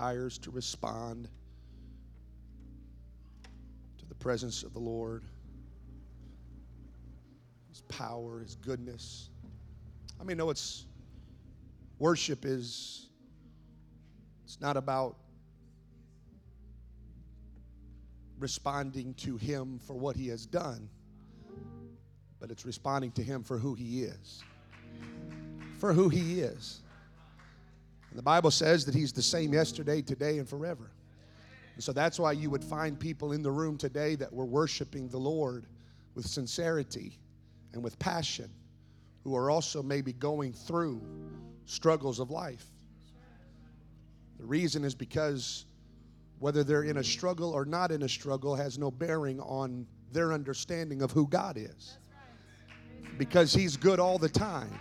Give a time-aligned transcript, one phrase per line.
[0.00, 1.28] desires to respond
[3.98, 5.22] to the presence of the Lord,
[7.68, 9.28] His power, His goodness.
[10.18, 10.86] I mean, no, it's
[11.98, 13.08] worship is,
[14.44, 15.16] it's not about
[18.38, 20.88] responding to Him for what He has done,
[22.40, 24.44] but it's responding to Him for who He is.
[25.78, 26.80] For who He is.
[28.14, 30.90] The Bible says that He's the same yesterday, today, and forever.
[31.74, 35.08] And so that's why you would find people in the room today that were worshiping
[35.08, 35.66] the Lord
[36.14, 37.18] with sincerity
[37.72, 38.50] and with passion,
[39.22, 41.00] who are also maybe going through
[41.66, 42.66] struggles of life.
[44.38, 45.66] The reason is because
[46.40, 50.32] whether they're in a struggle or not in a struggle has no bearing on their
[50.32, 51.98] understanding of who God is.
[53.18, 54.72] Because He's good all the time,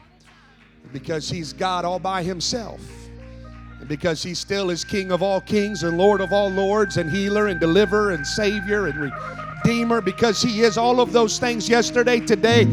[0.92, 2.82] because He's God all by Himself
[3.88, 7.48] because he still is King of all kings and Lord of all lords and healer
[7.48, 9.12] and deliverer and Savior and
[9.66, 12.64] Redeemer, because he is all of those things yesterday, today,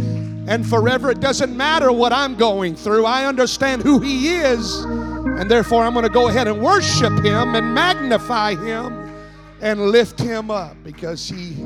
[0.48, 1.10] and forever.
[1.10, 3.04] It doesn't matter what I'm going through.
[3.04, 7.54] I understand who he is, and therefore I'm going to go ahead and worship him
[7.54, 9.14] and magnify him
[9.60, 11.56] and lift him up because he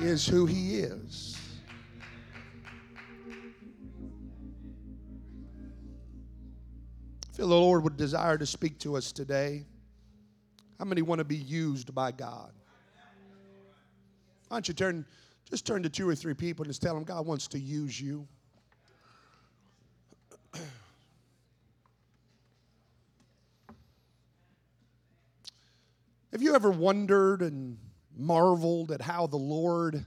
[0.00, 1.33] is who he is.
[7.34, 9.64] Feel the Lord would desire to speak to us today.
[10.78, 12.52] How many want to be used by God?
[14.48, 15.04] Why don't you turn,
[15.50, 18.00] just turn to two or three people and just tell them God wants to use
[18.00, 18.28] you.
[26.30, 27.78] Have you ever wondered and
[28.16, 30.06] marveled at how the Lord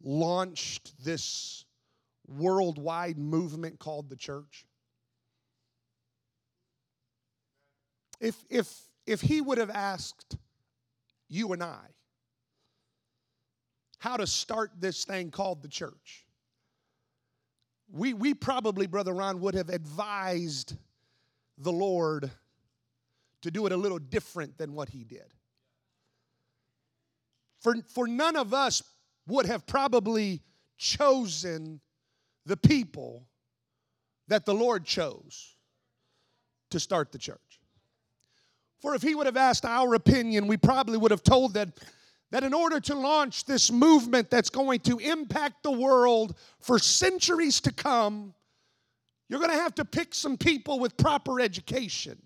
[0.00, 1.64] launched this
[2.28, 4.64] worldwide movement called the church?
[8.20, 8.72] If, if,
[9.06, 10.36] if he would have asked
[11.28, 11.84] you and I
[13.98, 16.26] how to start this thing called the church,
[17.90, 20.76] we, we probably, Brother Ron, would have advised
[21.58, 22.30] the Lord
[23.42, 25.32] to do it a little different than what he did.
[27.60, 28.82] For, for none of us
[29.26, 30.42] would have probably
[30.76, 31.80] chosen
[32.44, 33.26] the people
[34.28, 35.56] that the Lord chose
[36.70, 37.38] to start the church.
[38.80, 41.68] For if he would have asked our opinion, we probably would have told that,
[42.30, 47.60] that in order to launch this movement that's going to impact the world for centuries
[47.62, 48.34] to come,
[49.28, 52.20] you're going to have to pick some people with proper education.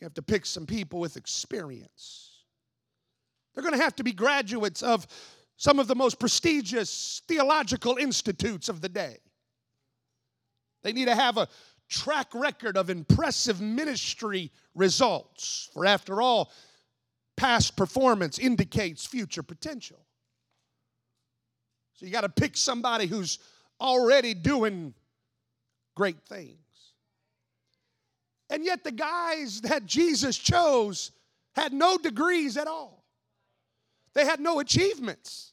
[0.00, 2.30] You have to pick some people with experience.
[3.54, 5.06] They're going to have to be graduates of
[5.56, 9.18] some of the most prestigious theological institutes of the day.
[10.82, 11.48] They need to have a
[11.90, 15.68] track record of impressive ministry results.
[15.74, 16.50] For after all,
[17.36, 19.98] past performance indicates future potential.
[21.94, 23.38] So you got to pick somebody who's
[23.80, 24.94] already doing
[25.94, 26.56] great things.
[28.48, 31.12] And yet, the guys that Jesus chose
[31.54, 33.04] had no degrees at all,
[34.14, 35.52] they had no achievements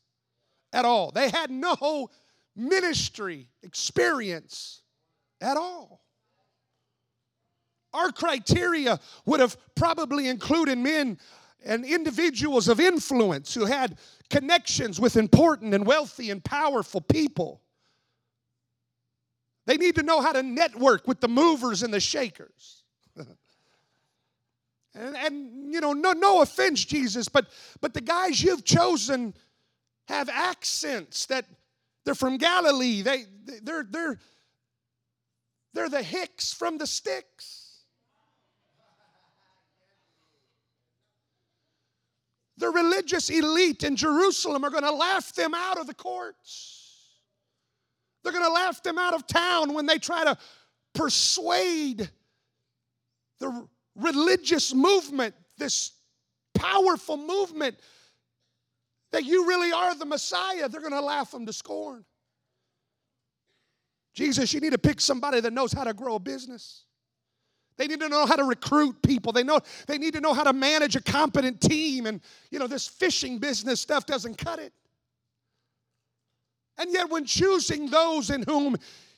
[0.74, 2.10] at all, they had no
[2.56, 4.82] ministry experience
[5.42, 6.07] at all.
[7.98, 11.18] Our criteria would have probably included men
[11.66, 13.98] and individuals of influence who had
[14.30, 17.62] connections with important and wealthy and powerful people.
[19.66, 22.84] They need to know how to network with the movers and the shakers.
[23.18, 23.28] and,
[24.94, 27.48] and, you know, no, no offense, Jesus, but
[27.82, 29.34] but the guys you've chosen
[30.08, 31.46] have accents that
[32.06, 33.02] they're from Galilee.
[33.02, 33.26] They
[33.62, 34.20] they're they're
[35.74, 37.67] they're the hicks from the sticks.
[42.58, 46.84] The religious elite in Jerusalem are going to laugh them out of the courts.
[48.24, 50.38] They're going to laugh them out of town when they try to
[50.94, 52.10] persuade
[53.40, 55.92] the religious movement, this
[56.56, 57.78] powerful movement,
[59.12, 60.68] that you really are the Messiah.
[60.68, 62.04] They're going to laugh them to scorn.
[64.16, 66.86] Jesus, you need to pick somebody that knows how to grow a business.
[67.78, 69.32] They need to know how to recruit people.
[69.32, 72.68] They know they need to know how to manage a competent team and you know
[72.68, 74.74] this fishing business stuff doesn't cut it.
[76.80, 78.78] And yet when choosing those in whom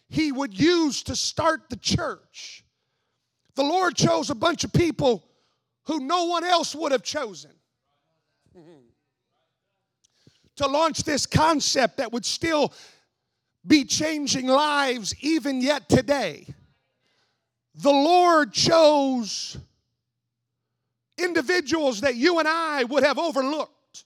[0.09, 2.63] he would use to start the church,
[3.55, 5.25] the Lord chose a bunch of people
[5.85, 7.51] who no one else would have chosen.
[10.57, 12.73] To launch this concept that would still
[13.65, 16.47] be changing lives even yet today
[17.81, 19.57] the Lord chose
[21.17, 24.03] individuals that you and I would have overlooked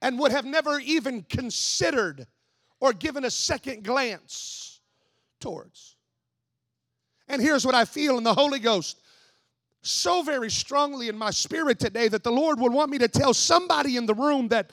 [0.00, 2.26] and would have never even considered
[2.78, 4.80] or given a second glance
[5.40, 5.96] towards.
[7.26, 9.00] And here's what I feel in the Holy Ghost
[9.82, 13.34] so very strongly in my spirit today that the Lord would want me to tell
[13.34, 14.70] somebody in the room that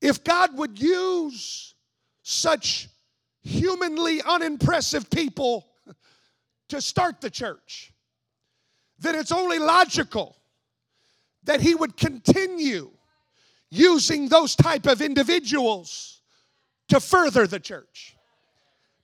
[0.00, 1.74] if God would use
[2.22, 2.88] such
[3.42, 5.68] humanly unimpressive people
[6.68, 7.92] to start the church,
[8.98, 10.36] then it's only logical
[11.44, 12.90] that he would continue
[13.70, 16.20] using those type of individuals
[16.88, 18.17] to further the church.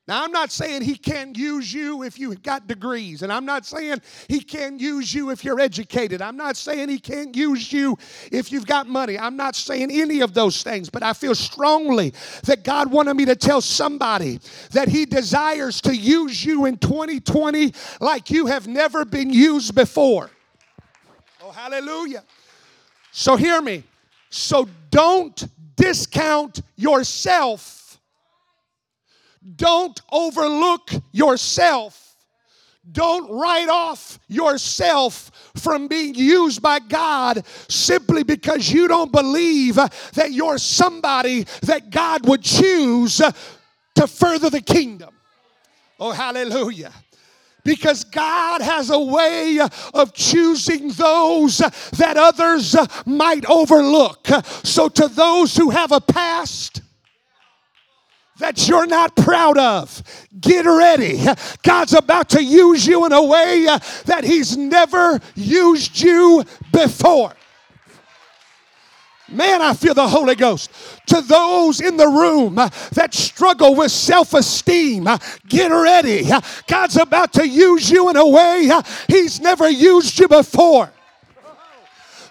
[0.06, 3.64] Now, I'm not saying he can't use you if you've got degrees, and I'm not
[3.64, 6.20] saying he can't use you if you're educated.
[6.20, 7.96] I'm not saying he can't use you
[8.30, 9.18] if you've got money.
[9.18, 12.12] I'm not saying any of those things, but I feel strongly
[12.44, 14.40] that God wanted me to tell somebody
[14.72, 20.28] that he desires to use you in 2020 like you have never been used before.
[21.42, 22.24] Oh, hallelujah.
[23.10, 23.84] So, hear me.
[24.28, 27.83] So, don't discount yourself
[29.56, 32.17] don't overlook yourself.
[32.91, 40.32] Don't write off yourself from being used by God simply because you don't believe that
[40.32, 43.23] you're somebody that God would choose
[43.94, 45.14] to further the kingdom.
[45.99, 46.93] Oh, hallelujah
[47.64, 49.58] because God has a way
[49.94, 52.76] of choosing those that others
[53.06, 54.29] might overlook.
[54.62, 56.82] So, to those who have a past,
[58.38, 60.02] that you're not proud of.
[60.40, 61.25] Get ready.
[61.62, 67.32] God's about to use you in a way uh, that He's never used you before.
[69.31, 70.70] Man, I feel the Holy Ghost.
[71.06, 76.28] To those in the room uh, that struggle with self esteem, uh, get ready.
[76.66, 78.70] God's about to use you in a way
[79.08, 80.92] He's never used you before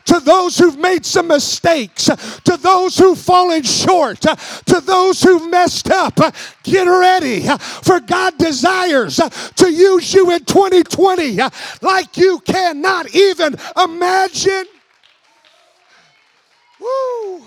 [0.05, 5.89] to those who've made some mistakes, to those who've fallen short, to those who've messed
[5.89, 6.19] up.
[6.63, 9.15] Get ready, for God desires
[9.55, 11.39] to use you in 2020
[11.81, 14.65] like you cannot even imagine.
[16.79, 17.45] Woo.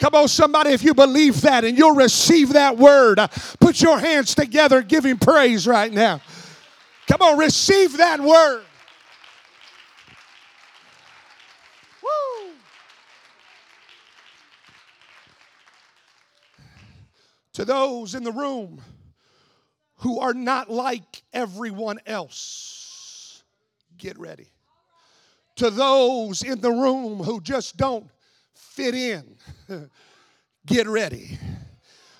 [0.00, 3.18] Come on, somebody, if you believe that and you'll receive that word,
[3.58, 6.20] put your hands together give him praise right now.
[7.06, 8.64] Come on, receive that word.
[17.54, 18.82] To those in the room
[19.98, 23.42] who are not like everyone else,
[23.96, 24.48] get ready.
[25.56, 28.08] To those in the room who just don't
[28.54, 29.36] fit in,
[30.66, 31.38] get ready.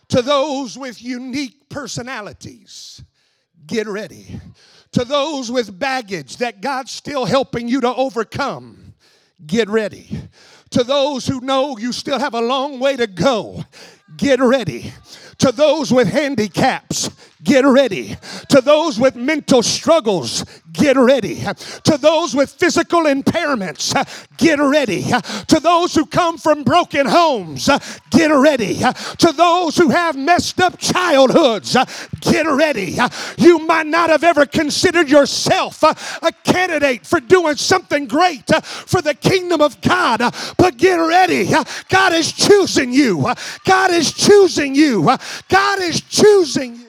[0.08, 3.02] To those with unique personalities,
[3.66, 4.40] get ready.
[4.92, 8.94] To those with baggage that God's still helping you to overcome,
[9.44, 10.28] get ready.
[10.70, 13.64] To those who know you still have a long way to go,
[14.16, 14.92] get ready.
[15.38, 17.10] To those with handicaps,
[17.42, 18.16] get ready.
[18.48, 21.42] To those with mental struggles, get ready.
[21.84, 23.94] To those with physical impairments,
[24.36, 25.02] get ready.
[25.48, 27.68] To those who come from broken homes,
[28.10, 28.78] get ready.
[28.78, 31.76] To those who have messed up childhoods,
[32.20, 32.96] get ready.
[33.36, 39.14] You might not have ever considered yourself a candidate for doing something great for the
[39.14, 40.20] kingdom of God,
[40.56, 41.50] but get ready.
[41.88, 43.32] God is choosing you.
[43.64, 45.10] God is choosing you.
[45.48, 46.88] God is choosing you.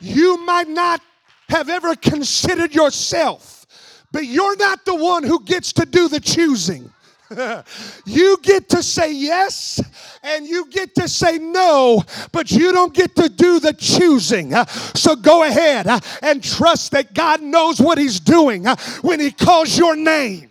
[0.00, 1.00] You might not
[1.48, 3.66] have ever considered yourself,
[4.12, 6.92] but you're not the one who gets to do the choosing.
[8.06, 9.82] you get to say yes
[10.22, 14.52] and you get to say no, but you don't get to do the choosing.
[14.94, 19.32] So go ahead uh, and trust that God knows what He's doing uh, when He
[19.32, 20.50] calls your name.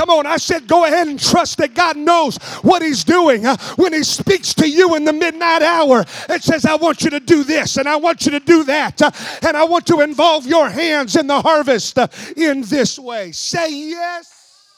[0.00, 3.44] Come on, I said go ahead and trust that God knows what He's doing.
[3.76, 7.20] When He speaks to you in the midnight hour and says, I want you to
[7.20, 9.02] do this and I want you to do that,
[9.44, 11.98] and I want to involve your hands in the harvest
[12.34, 13.32] in this way.
[13.32, 14.70] Say yes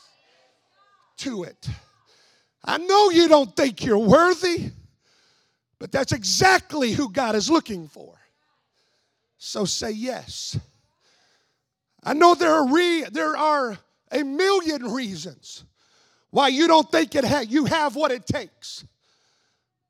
[1.19, 1.69] to it.
[2.64, 4.73] I know you don't think you're worthy,
[5.79, 8.12] but that's exactly who God is looking for.
[9.38, 10.59] So say yes.
[12.02, 13.79] I know there are re- there are
[14.12, 15.64] a million reasons
[16.31, 18.85] why you don't think it ha- you have what it takes.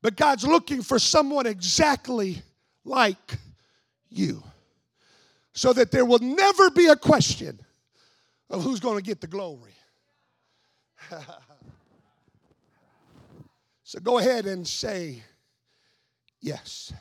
[0.01, 2.41] But God's looking for someone exactly
[2.83, 3.37] like
[4.09, 4.43] you.
[5.53, 7.59] So that there will never be a question
[8.49, 9.73] of who's going to get the glory.
[13.83, 15.23] so go ahead and say
[16.41, 16.91] yes.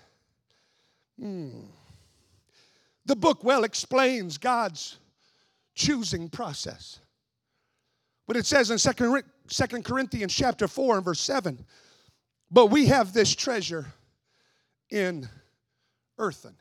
[1.21, 1.65] Mm.
[3.05, 4.99] The book well explains God's
[5.75, 7.01] choosing process.
[8.33, 11.67] But it says in 2 Corinthians chapter 4 and verse 7,
[12.51, 13.93] but we have this treasure
[14.89, 15.29] in
[16.17, 16.55] earthen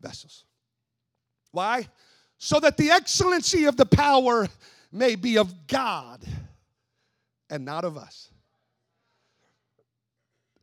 [0.00, 0.46] vessels.
[1.50, 1.88] Why?
[2.38, 4.48] So that the excellency of the power
[4.90, 6.24] may be of God
[7.50, 8.30] and not of us.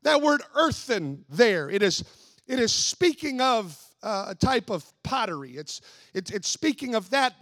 [0.02, 2.04] That word earthen there, it is,
[2.48, 5.52] it is speaking of uh, a type of pottery.
[5.52, 5.82] It's,
[6.16, 7.36] it's, it's speaking of that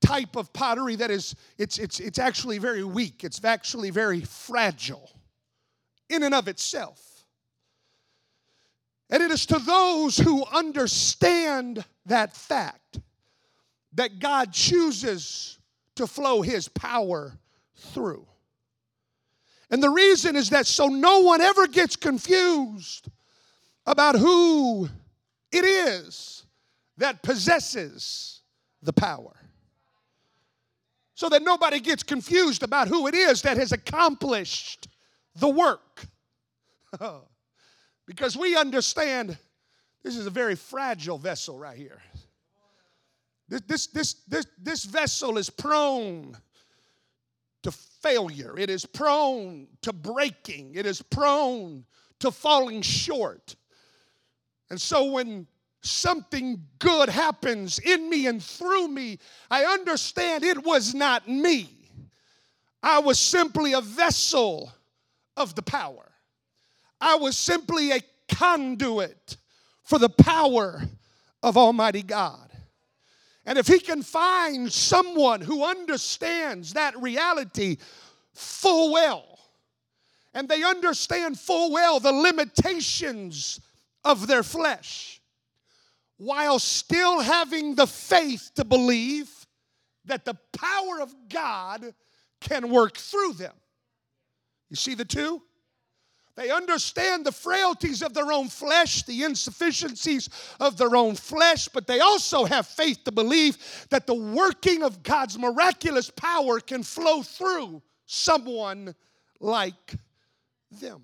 [0.00, 3.24] type of pottery that is, it's, it's, it's actually very weak.
[3.24, 5.10] It's actually very fragile
[6.08, 7.00] in and of itself.
[9.10, 13.00] And it is to those who understand that fact
[13.94, 15.58] that God chooses
[15.96, 17.32] to flow his power
[17.76, 18.26] through.
[19.70, 23.08] And the reason is that so no one ever gets confused
[23.86, 24.88] about who
[25.52, 26.44] it is
[26.98, 28.42] that possesses
[28.82, 29.39] the power.
[31.20, 34.88] So that nobody gets confused about who it is that has accomplished
[35.34, 36.06] the work.
[38.06, 39.36] because we understand
[40.02, 42.00] this is a very fragile vessel right here.
[43.50, 46.38] This, this, this, this, this vessel is prone
[47.64, 51.84] to failure, it is prone to breaking, it is prone
[52.20, 53.56] to falling short.
[54.70, 55.46] And so when
[55.82, 59.18] something good happens in me and through me,
[59.50, 61.68] I understand it was not me.
[62.82, 64.72] I was simply a vessel
[65.36, 66.10] of the power.
[67.00, 69.36] I was simply a conduit
[69.82, 70.82] for the power
[71.42, 72.50] of Almighty God.
[73.46, 77.78] And if He can find someone who understands that reality
[78.34, 79.38] full well,
[80.34, 83.60] and they understand full well the limitations
[84.04, 85.19] of their flesh
[86.20, 89.30] while still having the faith to believe
[90.04, 91.94] that the power of God
[92.42, 93.54] can work through them.
[94.68, 95.40] You see the two?
[96.36, 100.28] They understand the frailties of their own flesh, the insufficiencies
[100.60, 105.02] of their own flesh, but they also have faith to believe that the working of
[105.02, 108.94] God's miraculous power can flow through someone
[109.40, 109.94] like
[110.70, 111.02] them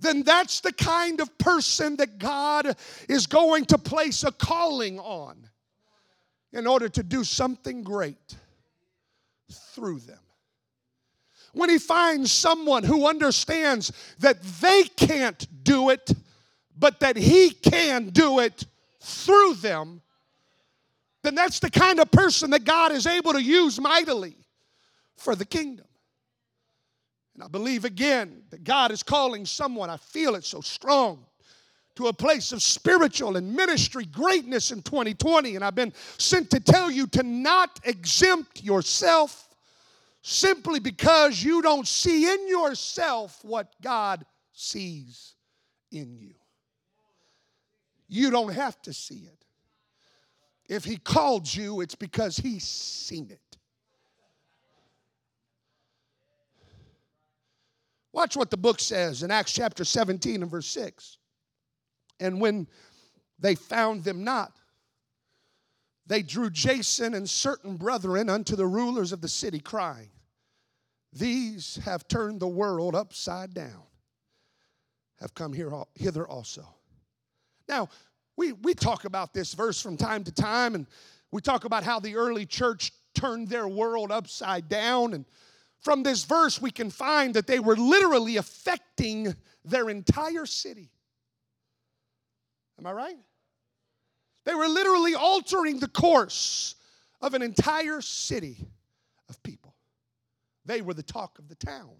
[0.00, 2.74] then that's the kind of person that God
[3.08, 5.48] is going to place a calling on
[6.52, 8.36] in order to do something great
[9.50, 10.18] through them.
[11.52, 16.12] When He finds someone who understands that they can't do it,
[16.78, 18.66] but that He can do it
[19.00, 20.02] through them,
[21.22, 24.36] then that's the kind of person that God is able to use mightily
[25.16, 25.86] for the kingdom.
[27.40, 31.24] And I believe again that God is calling someone, I feel it so strong,
[31.94, 35.56] to a place of spiritual and ministry greatness in 2020.
[35.56, 39.48] And I've been sent to tell you to not exempt yourself
[40.20, 45.32] simply because you don't see in yourself what God sees
[45.90, 46.34] in you.
[48.06, 49.46] You don't have to see it.
[50.68, 53.49] If He called you, it's because He's seen it.
[58.12, 61.18] Watch what the book says in Acts chapter 17 and verse 6.
[62.18, 62.66] And when
[63.38, 64.52] they found them not,
[66.06, 70.10] they drew Jason and certain brethren unto the rulers of the city, crying,
[71.12, 73.84] These have turned the world upside down,
[75.20, 76.66] have come here hither also.
[77.68, 77.88] Now,
[78.36, 80.86] we, we talk about this verse from time to time, and
[81.30, 85.24] we talk about how the early church turned their world upside down and
[85.80, 89.34] from this verse, we can find that they were literally affecting
[89.64, 90.90] their entire city.
[92.78, 93.16] Am I right?
[94.44, 96.74] They were literally altering the course
[97.20, 98.68] of an entire city
[99.28, 99.74] of people.
[100.64, 101.90] They were the talk of the town,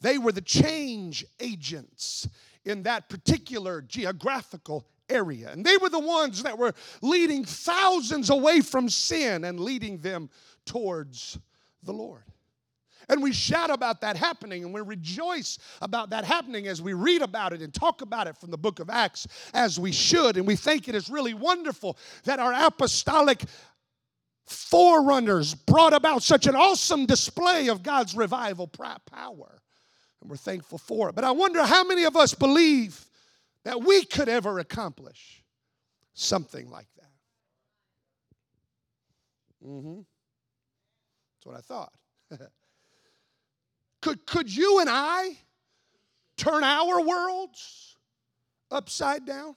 [0.00, 2.28] they were the change agents
[2.64, 5.50] in that particular geographical area.
[5.50, 10.30] And they were the ones that were leading thousands away from sin and leading them
[10.64, 11.38] towards
[11.82, 12.22] the Lord.
[13.08, 17.22] And we shout about that happening and we rejoice about that happening as we read
[17.22, 20.36] about it and talk about it from the book of Acts as we should.
[20.36, 23.44] And we think it is really wonderful that our apostolic
[24.46, 29.60] forerunners brought about such an awesome display of God's revival power.
[30.20, 31.14] And we're thankful for it.
[31.14, 33.04] But I wonder how many of us believe
[33.64, 35.42] that we could ever accomplish
[36.14, 37.10] something like that.
[39.66, 40.00] Mm-hmm.
[41.34, 41.92] That's what I thought.
[44.04, 45.30] Could, could you and I
[46.36, 47.96] turn our worlds
[48.70, 49.56] upside down?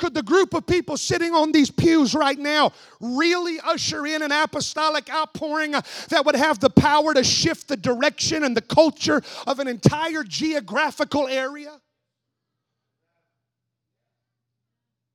[0.00, 4.32] Could the group of people sitting on these pews right now really usher in an
[4.32, 9.22] apostolic outpouring uh, that would have the power to shift the direction and the culture
[9.46, 11.80] of an entire geographical area?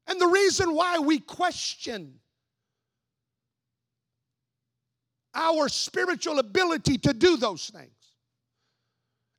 [0.07, 2.21] And the reason why we question
[5.33, 7.91] our spiritual ability to do those things,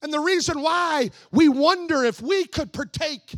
[0.03, 3.35] and the reason why we wonder if we could partake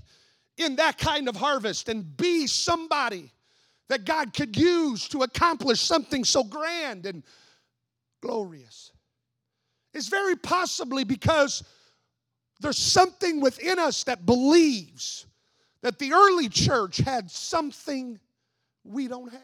[0.57, 3.33] in that kind of harvest and be somebody
[3.89, 7.25] that God could use to accomplish something so grand and
[8.21, 8.93] glorious
[9.93, 11.65] is very possibly because
[12.61, 15.27] there's something within us that believes
[15.83, 18.19] that the early church had something
[18.85, 19.41] we don't have.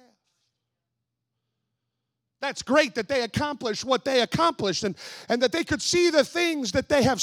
[2.41, 4.97] That's great that they accomplished what they accomplished and,
[5.29, 7.21] and that they could see the things that they have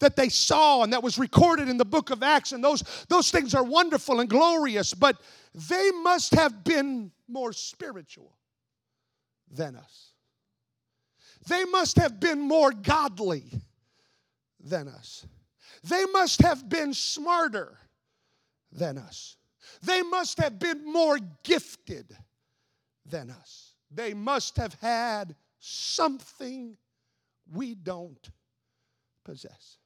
[0.00, 3.30] that they saw and that was recorded in the book of Acts and those those
[3.30, 5.20] things are wonderful and glorious but
[5.54, 8.36] they must have been more spiritual
[9.50, 10.12] than us.
[11.48, 13.44] They must have been more godly
[14.60, 15.24] than us.
[15.84, 17.78] They must have been smarter
[18.72, 19.36] than us.
[19.82, 22.16] They must have been more gifted
[23.04, 23.65] than us.
[23.96, 26.76] They must have had something
[27.50, 28.30] we don't
[29.24, 29.78] possess.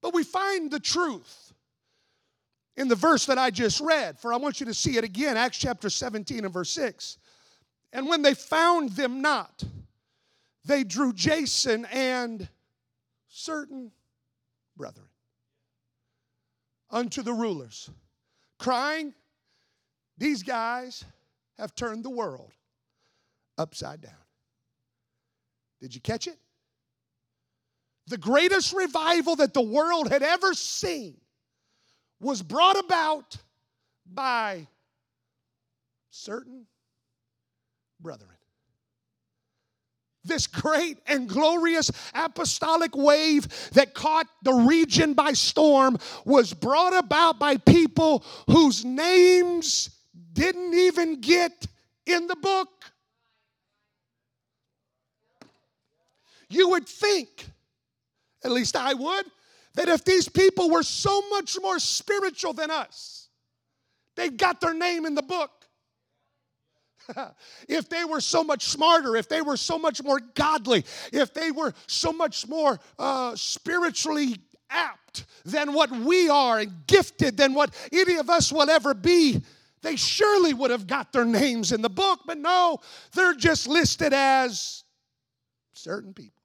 [0.00, 1.52] But we find the truth
[2.76, 5.36] in the verse that I just read, for I want you to see it again,
[5.36, 7.18] Acts chapter 17 and verse 6.
[7.92, 9.64] And when they found them not,
[10.64, 12.48] they drew Jason and
[13.28, 13.90] certain
[14.76, 15.08] brethren
[16.88, 17.90] unto the rulers,
[18.58, 19.12] crying,
[20.18, 21.04] These guys
[21.58, 22.52] have turned the world
[23.58, 24.12] upside down.
[25.80, 26.38] Did you catch it?
[28.06, 31.16] The greatest revival that the world had ever seen
[32.20, 33.36] was brought about
[34.06, 34.66] by
[36.10, 36.66] certain
[38.00, 38.30] brethren.
[40.24, 47.38] This great and glorious apostolic wave that caught the region by storm was brought about
[47.38, 49.90] by people whose names
[50.32, 51.66] didn't even get
[52.06, 52.68] in the book.
[56.48, 57.46] You would think,
[58.44, 59.26] at least I would,
[59.74, 63.28] that if these people were so much more spiritual than us,
[64.16, 65.50] they got their name in the book.
[67.68, 71.50] if they were so much smarter, if they were so much more godly, if they
[71.50, 74.36] were so much more uh, spiritually
[74.70, 79.42] apt than what we are and gifted than what any of us will ever be,
[79.84, 82.78] they surely would have got their names in the book, but no,
[83.12, 84.82] they're just listed as
[85.74, 86.42] certain people.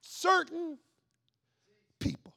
[0.00, 0.78] Certain
[2.00, 2.34] people.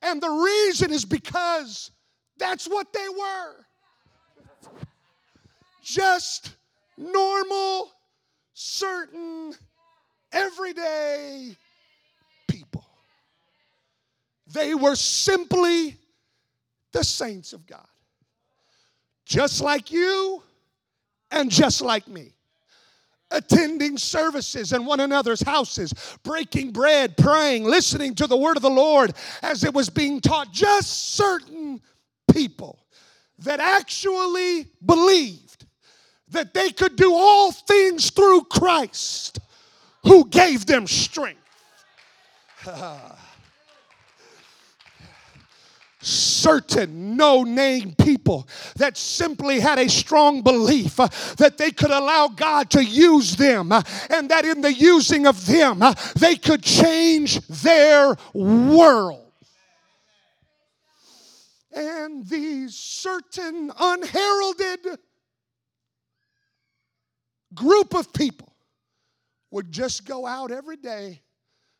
[0.00, 1.90] And the reason is because
[2.38, 3.66] that's what they were.
[5.82, 6.54] Just
[6.96, 7.90] normal,
[8.54, 9.52] certain,
[10.32, 11.54] everyday
[12.48, 12.86] people.
[14.46, 15.98] They were simply
[16.92, 17.89] the saints of God
[19.30, 20.42] just like you
[21.30, 22.32] and just like me.
[23.30, 28.68] Attending services in one another's houses, breaking bread, praying, listening to the word of the
[28.68, 30.52] Lord as it was being taught.
[30.52, 31.80] Just certain
[32.32, 32.80] people
[33.38, 35.64] that actually believed
[36.30, 39.38] that they could do all things through Christ
[40.02, 41.38] who gave them strength.
[46.00, 52.28] certain no name people that simply had a strong belief uh, that they could allow
[52.28, 56.62] God to use them uh, and that in the using of them uh, they could
[56.62, 59.32] change their world.
[61.72, 64.98] And these certain unheralded
[67.54, 68.52] group of people
[69.50, 71.20] would just go out every day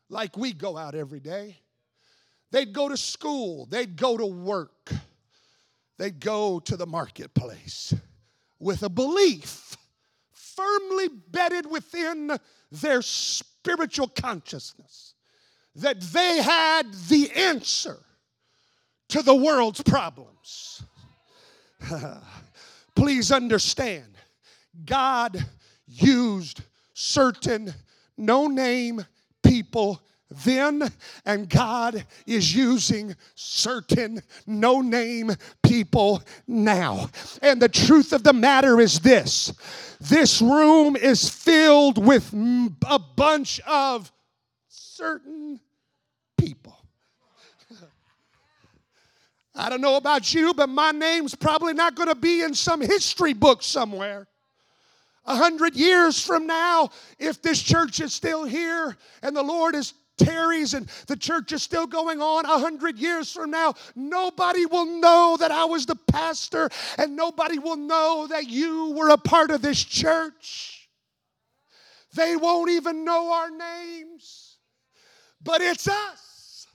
[0.08, 1.56] like we go out every day
[2.50, 4.92] They'd go to school, they'd go to work,
[5.98, 7.94] they'd go to the marketplace
[8.58, 9.76] with a belief
[10.32, 12.36] firmly bedded within
[12.70, 15.14] their spiritual consciousness
[15.74, 17.98] that they had the answer
[19.08, 20.82] to the world's problems.
[22.94, 24.16] Please understand,
[24.84, 25.44] God
[25.86, 26.62] used
[26.94, 27.74] certain
[28.16, 29.04] no name
[29.42, 30.90] people then,
[31.26, 37.10] and God is using certain no name people now.
[37.42, 39.52] And the truth of the matter is this
[40.00, 42.32] this room is filled with
[42.86, 44.10] a bunch of
[44.68, 45.60] certain
[46.38, 46.76] people.
[49.54, 52.80] I don't know about you, but my name's probably not going to be in some
[52.80, 54.26] history book somewhere.
[55.26, 59.92] A hundred years from now, if this church is still here and the Lord is
[60.24, 64.86] tarries and the church is still going on a hundred years from now, nobody will
[64.86, 69.50] know that I was the pastor and nobody will know that you were a part
[69.50, 70.88] of this church.
[72.14, 74.56] They won't even know our names,
[75.42, 76.66] but it's us.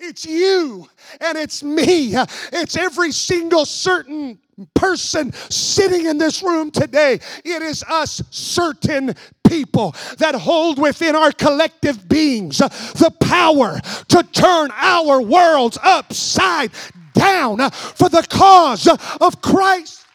[0.00, 0.88] It's you
[1.20, 2.14] and it's me.
[2.52, 4.38] It's every single certain
[4.74, 7.20] person sitting in this room today.
[7.44, 9.14] It is us certain
[9.48, 16.70] people that hold within our collective beings the power to turn our worlds upside
[17.14, 18.86] down for the cause
[19.20, 20.07] of Christ.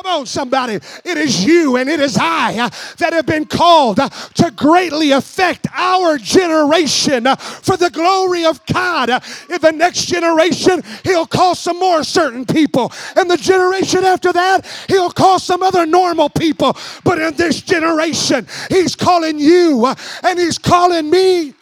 [0.00, 0.74] Come on, somebody.
[0.74, 5.10] It is you and it is I uh, that have been called uh, to greatly
[5.10, 9.10] affect our generation uh, for the glory of God.
[9.10, 12.92] In the next generation, He'll call some more certain people.
[13.16, 16.76] And the generation after that, He'll call some other normal people.
[17.02, 19.84] But in this generation, He's calling you
[20.22, 21.54] and He's calling me.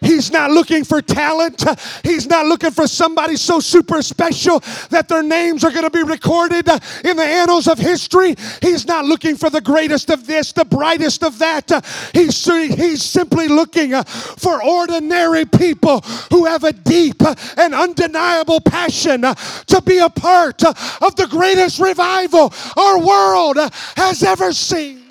[0.00, 1.64] He's not looking for talent.
[2.02, 6.02] He's not looking for somebody so super special that their names are going to be
[6.02, 6.68] recorded
[7.04, 8.34] in the annals of history.
[8.60, 11.70] He's not looking for the greatest of this, the brightest of that.
[12.12, 17.22] He's, he's simply looking for ordinary people who have a deep
[17.56, 23.56] and undeniable passion to be a part of the greatest revival our world
[23.96, 25.02] has ever seen.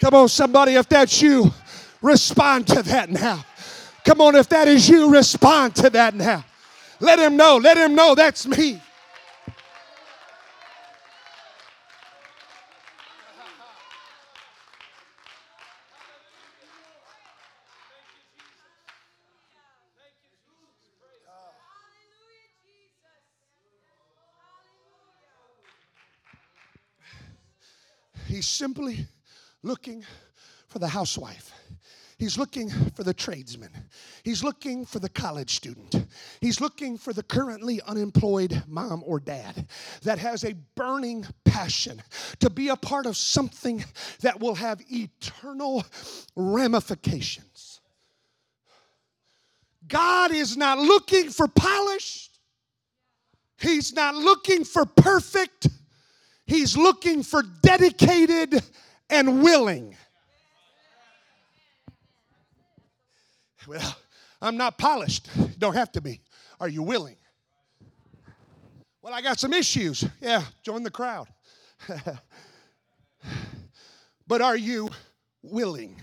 [0.00, 1.52] Come on, somebody, if that's you.
[2.02, 3.44] Respond to that now.
[4.04, 6.44] Come on, if that is you, respond to that now.
[6.98, 7.56] Let him know.
[7.56, 8.80] Let him know that's me.
[28.26, 29.06] He's simply
[29.62, 30.04] looking
[30.68, 31.52] for the housewife.
[32.22, 33.72] He's looking for the tradesman.
[34.22, 36.06] He's looking for the college student.
[36.40, 39.66] He's looking for the currently unemployed mom or dad
[40.04, 42.00] that has a burning passion
[42.38, 43.84] to be a part of something
[44.20, 45.84] that will have eternal
[46.36, 47.80] ramifications.
[49.88, 52.38] God is not looking for polished,
[53.58, 55.66] He's not looking for perfect,
[56.46, 58.62] He's looking for dedicated
[59.10, 59.96] and willing.
[63.66, 63.96] Well,
[64.40, 65.28] I'm not polished.
[65.58, 66.20] Don't have to be.
[66.60, 67.16] Are you willing?
[69.02, 70.04] Well, I got some issues.
[70.20, 71.28] Yeah, join the crowd.
[74.26, 74.90] but are you
[75.42, 76.00] willing?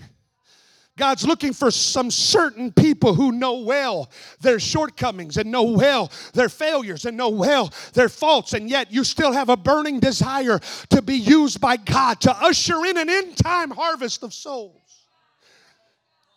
[1.00, 6.50] God's looking for some certain people who know well their shortcomings and know well their
[6.50, 10.58] failures and know well their faults, and yet you still have a burning desire
[10.90, 15.06] to be used by God to usher in an end time harvest of souls.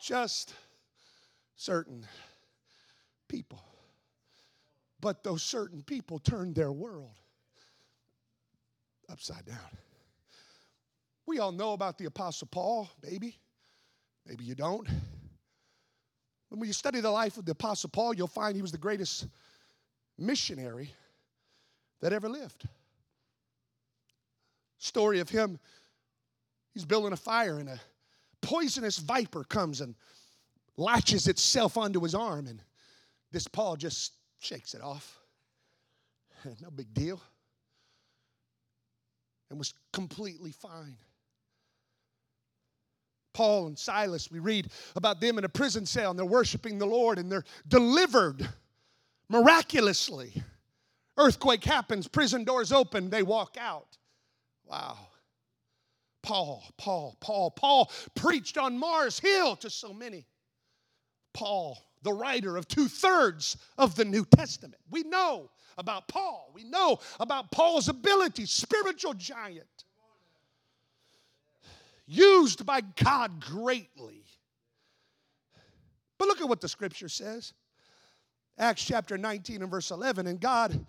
[0.01, 0.53] Just
[1.63, 2.05] certain
[3.29, 3.63] people.
[4.99, 7.15] But those certain people turned their world
[9.09, 9.77] upside down.
[11.25, 13.37] We all know about the Apostle Paul, maybe.
[14.27, 14.87] Maybe you don't.
[16.49, 19.27] When you study the life of the Apostle Paul, you'll find he was the greatest
[20.17, 20.93] missionary
[22.01, 22.67] that ever lived.
[24.77, 25.59] Story of him,
[26.73, 27.79] he's building a fire and a
[28.41, 29.95] poisonous viper comes and
[30.77, 32.61] latches itself onto his arm, and
[33.31, 35.19] this Paul just shakes it off.
[36.61, 37.21] no big deal.
[39.49, 40.97] And was completely fine.
[43.33, 46.85] Paul and Silas, we read about them in a prison cell and they're worshiping the
[46.85, 48.47] Lord and they're delivered
[49.29, 50.43] miraculously.
[51.17, 53.97] Earthquake happens, prison doors open, they walk out.
[54.65, 54.97] Wow.
[56.21, 60.25] Paul, Paul, Paul, Paul preached on Mars Hill to so many.
[61.33, 64.75] Paul, the writer of two thirds of the New Testament.
[64.89, 66.51] We know about Paul.
[66.53, 69.85] We know about Paul's ability, spiritual giant,
[72.05, 74.23] used by God greatly.
[76.17, 77.53] But look at what the scripture says
[78.57, 80.27] Acts chapter 19 and verse 11.
[80.27, 80.85] And God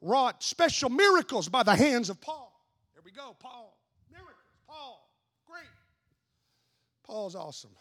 [0.00, 2.52] wrought special miracles by the hands of Paul.
[2.94, 3.76] Here we go, Paul.
[4.10, 4.36] Miracles,
[4.68, 5.10] Paul.
[5.46, 5.66] Great.
[7.04, 7.72] Paul's awesome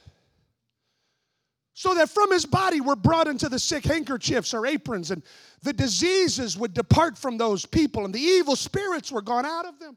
[1.77, 5.21] so that from his body were brought into the sick handkerchiefs or aprons, and
[5.61, 9.77] the diseases would depart from those people, and the evil spirits were gone out of
[9.77, 9.95] them.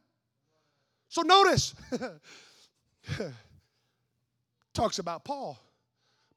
[1.08, 1.74] So notice,
[4.74, 5.58] talks about Paul.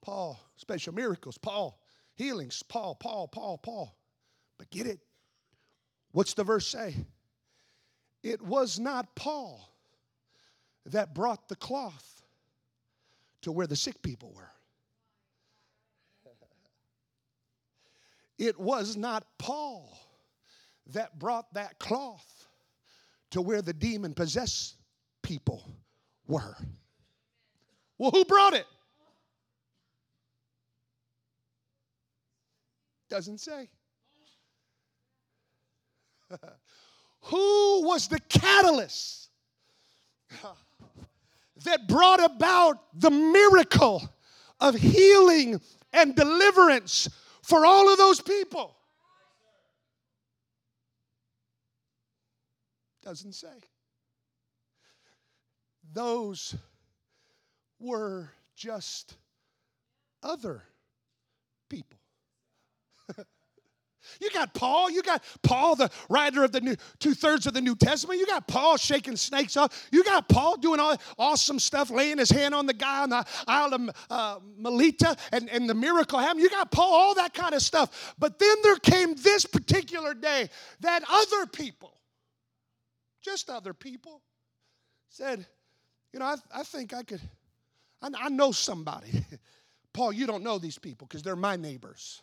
[0.00, 1.78] Paul, special miracles, Paul,
[2.14, 3.94] healings, Paul, Paul, Paul, Paul.
[4.56, 5.00] But get it.
[6.12, 6.94] What's the verse say?
[8.22, 9.68] It was not Paul
[10.86, 12.22] that brought the cloth
[13.42, 14.48] to where the sick people were.
[18.38, 19.96] It was not Paul
[20.88, 22.48] that brought that cloth
[23.30, 24.76] to where the demon possessed
[25.22, 25.68] people
[26.26, 26.56] were.
[27.98, 28.66] Well, who brought it?
[33.08, 33.68] Doesn't say.
[37.20, 39.30] who was the catalyst
[41.64, 44.08] that brought about the miracle
[44.60, 45.60] of healing
[45.92, 47.08] and deliverance
[47.44, 48.74] for all of those people?
[53.02, 53.48] Doesn't say.
[55.92, 56.56] Those
[57.78, 59.16] were just
[60.22, 60.62] other
[61.68, 61.98] people.
[64.20, 67.60] You got Paul, you got Paul, the writer of the new two thirds of the
[67.60, 68.20] New Testament.
[68.20, 69.88] You got Paul shaking snakes off.
[69.92, 73.24] You got Paul doing all awesome stuff, laying his hand on the guy on the
[73.46, 76.40] Isle of uh, Melita, and, and the miracle happened.
[76.40, 78.14] You got Paul, all that kind of stuff.
[78.18, 80.48] But then there came this particular day
[80.80, 81.98] that other people,
[83.22, 84.22] just other people,
[85.08, 85.46] said,
[86.12, 87.20] You know, I, I think I could,
[88.02, 89.24] I, I know somebody.
[89.94, 92.20] Paul, you don't know these people because they're my neighbors.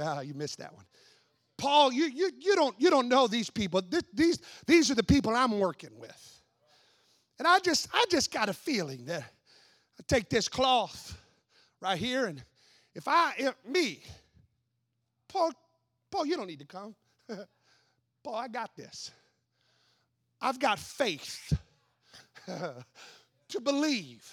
[0.00, 0.84] Ah, you missed that one.
[1.56, 3.82] Paul, you, you, you, don't, you don't know these people.
[4.12, 6.40] These, these are the people I'm working with.
[7.38, 11.20] And I just, I just got a feeling that I take this cloth
[11.80, 12.42] right here, and
[12.94, 14.00] if I, if me,
[15.28, 15.52] Paul,
[16.10, 16.94] Paul, you don't need to come.
[18.24, 19.10] Paul, I got this.
[20.40, 21.52] I've got faith
[22.46, 24.32] to believe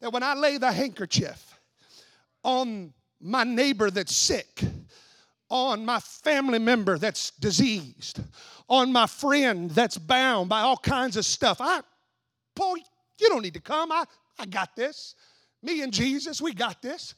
[0.00, 1.58] that when I lay the handkerchief
[2.42, 4.62] on my neighbor that's sick,
[5.48, 8.20] on my family member that's diseased,
[8.68, 11.58] on my friend that's bound by all kinds of stuff.
[11.60, 11.80] I,
[12.54, 13.92] Paul, you don't need to come.
[13.92, 14.04] I,
[14.38, 15.14] I got this.
[15.62, 17.14] Me and Jesus, we got this.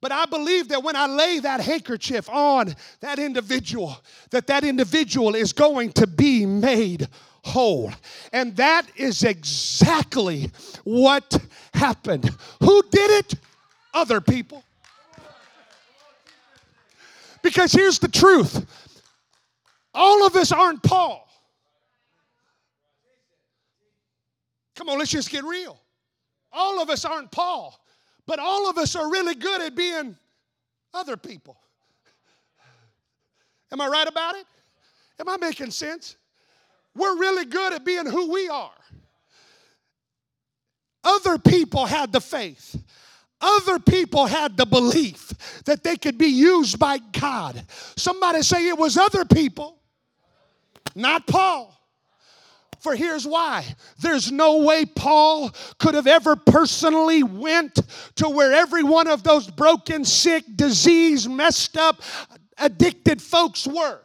[0.00, 3.96] But I believe that when I lay that handkerchief on that individual,
[4.30, 7.08] that that individual is going to be made
[7.44, 7.92] whole.
[8.32, 10.50] And that is exactly
[10.84, 11.38] what
[11.74, 12.30] happened.
[12.60, 13.34] Who did it?
[13.92, 14.64] Other people.
[17.42, 18.66] Because here's the truth
[19.92, 21.26] all of us aren't Paul.
[24.76, 25.78] Come on, let's just get real.
[26.52, 27.78] All of us aren't Paul,
[28.26, 30.16] but all of us are really good at being
[30.94, 31.58] other people.
[33.72, 34.46] Am I right about it?
[35.20, 36.16] Am I making sense?
[36.96, 38.72] We're really good at being who we are.
[41.04, 42.76] Other people had the faith.
[43.40, 45.32] Other people had the belief
[45.64, 47.64] that they could be used by God.
[47.96, 49.80] Somebody say it was other people,
[50.94, 51.76] not Paul.
[52.80, 53.64] For here's why.
[53.98, 57.78] There's no way Paul could have ever personally went
[58.16, 62.00] to where every one of those broken, sick, diseased, messed up,
[62.56, 64.00] addicted folks were.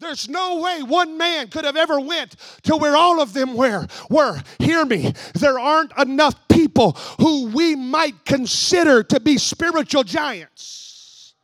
[0.00, 3.86] There's no way one man could have ever went to where all of them were.
[4.08, 5.12] Were hear me.
[5.34, 11.34] There aren't enough people who we might consider to be spiritual giants.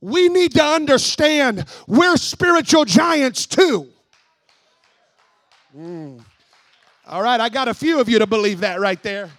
[0.00, 3.88] We need to understand we're spiritual giants too.
[5.76, 6.24] Mm.
[7.06, 9.30] All right, I got a few of you to believe that right there.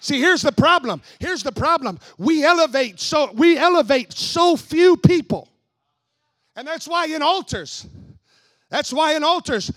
[0.00, 1.00] See, here's the problem.
[1.18, 1.98] Here's the problem.
[2.18, 5.48] We elevate so we elevate so few people
[6.56, 7.86] and that's why in altars,
[8.70, 9.70] that's why in altars,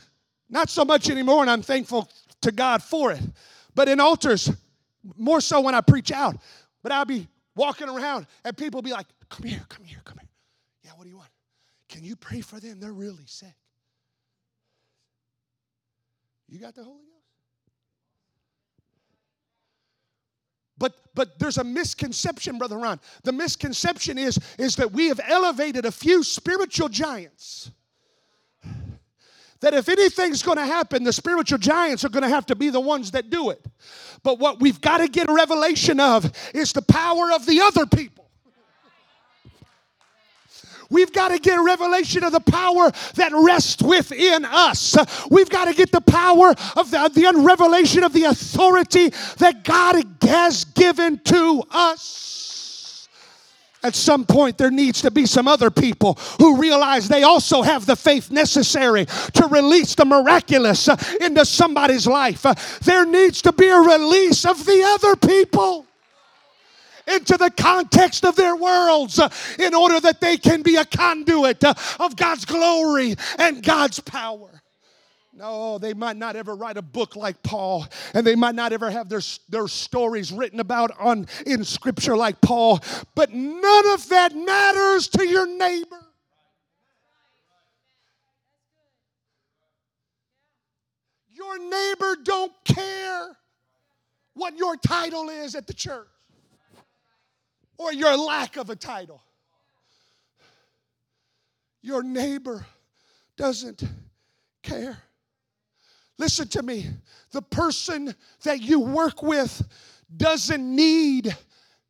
[0.50, 2.10] not so much anymore, and I'm thankful
[2.42, 3.22] to God for it,
[3.76, 4.52] but in altars,
[5.16, 6.38] more so when I preach out,
[6.84, 10.30] but I'll be walking around and people be like, come here, come here, come here.
[10.84, 11.30] Yeah, what do you want?
[11.90, 12.80] Can you pray for them?
[12.80, 13.56] They're really sick.
[16.48, 17.17] You got the Holy Ghost?
[20.78, 23.00] But but there's a misconception, Brother Ron.
[23.24, 27.72] The misconception is, is that we have elevated a few spiritual giants.
[29.62, 32.70] That if anything's going to happen, the spiritual giants are going to have to be
[32.70, 33.66] the ones that do it.
[34.22, 37.88] But what we've got to get a revelation of is the power of the other
[37.88, 38.27] people.
[40.90, 44.96] We've got to get a revelation of the power that rests within us.
[45.30, 50.04] We've got to get the power of the, the revelation of the authority that God
[50.22, 53.08] has given to us.
[53.84, 57.86] At some point, there needs to be some other people who realize they also have
[57.86, 62.46] the faith necessary to release the miraculous uh, into somebody's life.
[62.46, 65.86] Uh, There needs to be a release of the other people
[67.08, 71.64] into the context of their worlds uh, in order that they can be a conduit
[71.64, 74.62] uh, of God's glory and God's power.
[75.34, 78.90] No, they might not ever write a book like Paul, and they might not ever
[78.90, 82.80] have their, their stories written about on in scripture like Paul,
[83.14, 86.04] but none of that matters to your neighbor.
[91.30, 93.38] Your neighbor don't care
[94.34, 96.08] what your title is at the church
[97.78, 99.22] or your lack of a title.
[101.82, 102.66] Your neighbor
[103.36, 103.84] doesn't
[104.64, 104.98] care.
[106.18, 106.88] Listen to me.
[107.32, 109.62] The person that you work with
[110.16, 111.36] doesn't need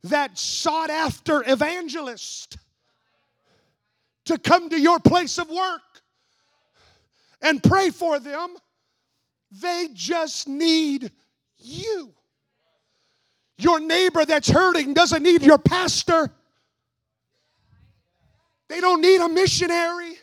[0.04, 2.58] that sought after evangelist
[4.26, 5.82] to come to your place of work
[7.42, 8.56] and pray for them.
[9.52, 11.12] They just need
[11.58, 12.14] you.
[13.58, 16.32] Your neighbor that's hurting doesn't need your pastor.
[18.68, 20.16] They don't need a missionary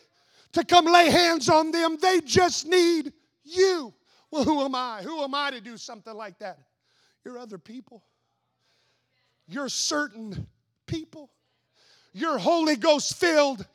[0.53, 1.97] to come lay hands on them.
[2.01, 3.93] They just need you.
[4.31, 5.03] Well, who am I?
[5.03, 6.59] Who am I to do something like that?
[7.25, 8.05] You're other people.
[9.47, 10.47] You're certain
[10.87, 11.31] people.
[12.13, 13.67] You're Holy Ghost filled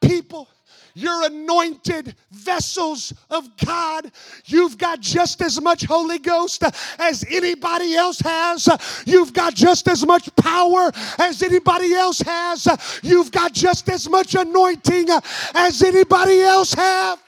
[0.00, 0.48] people.
[0.94, 4.10] You're anointed vessels of God.
[4.46, 6.64] You've got just as much Holy Ghost
[6.98, 8.68] as anybody else has.
[9.06, 12.68] You've got just as much power as anybody else has.
[13.02, 15.08] You've got just as much anointing
[15.54, 17.22] as anybody else have.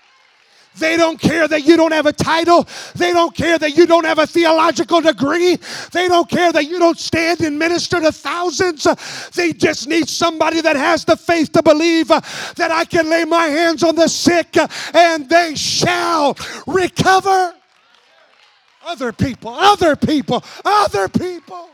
[0.78, 2.66] They don't care that you don't have a title.
[2.94, 5.58] They don't care that you don't have a theological degree.
[5.92, 8.87] They don't care that you don't stand and minister to thousands.
[9.35, 13.46] They just need somebody that has the faith to believe that I can lay my
[13.46, 14.56] hands on the sick
[14.94, 17.54] and they shall recover.
[18.85, 21.68] Other people, other people, other people.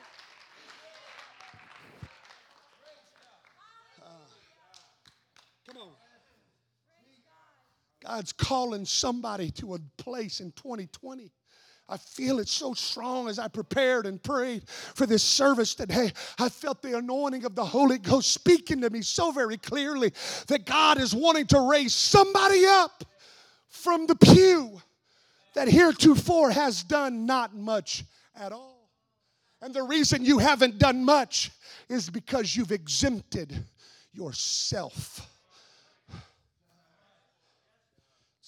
[8.08, 11.30] God's calling somebody to a place in 2020.
[11.90, 16.12] I feel it so strong as I prepared and prayed for this service today.
[16.38, 20.14] I felt the anointing of the Holy Ghost speaking to me so very clearly
[20.46, 23.04] that God is wanting to raise somebody up
[23.68, 24.80] from the pew
[25.54, 28.88] that heretofore has done not much at all.
[29.60, 31.50] And the reason you haven't done much
[31.90, 33.66] is because you've exempted
[34.14, 35.28] yourself.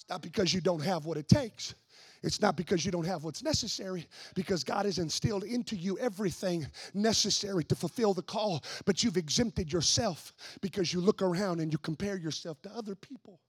[0.11, 1.73] not because you don't have what it takes.
[2.21, 6.67] It's not because you don't have what's necessary, because God has instilled into you everything
[6.93, 11.77] necessary to fulfill the call, but you've exempted yourself because you look around and you
[11.77, 13.39] compare yourself to other people.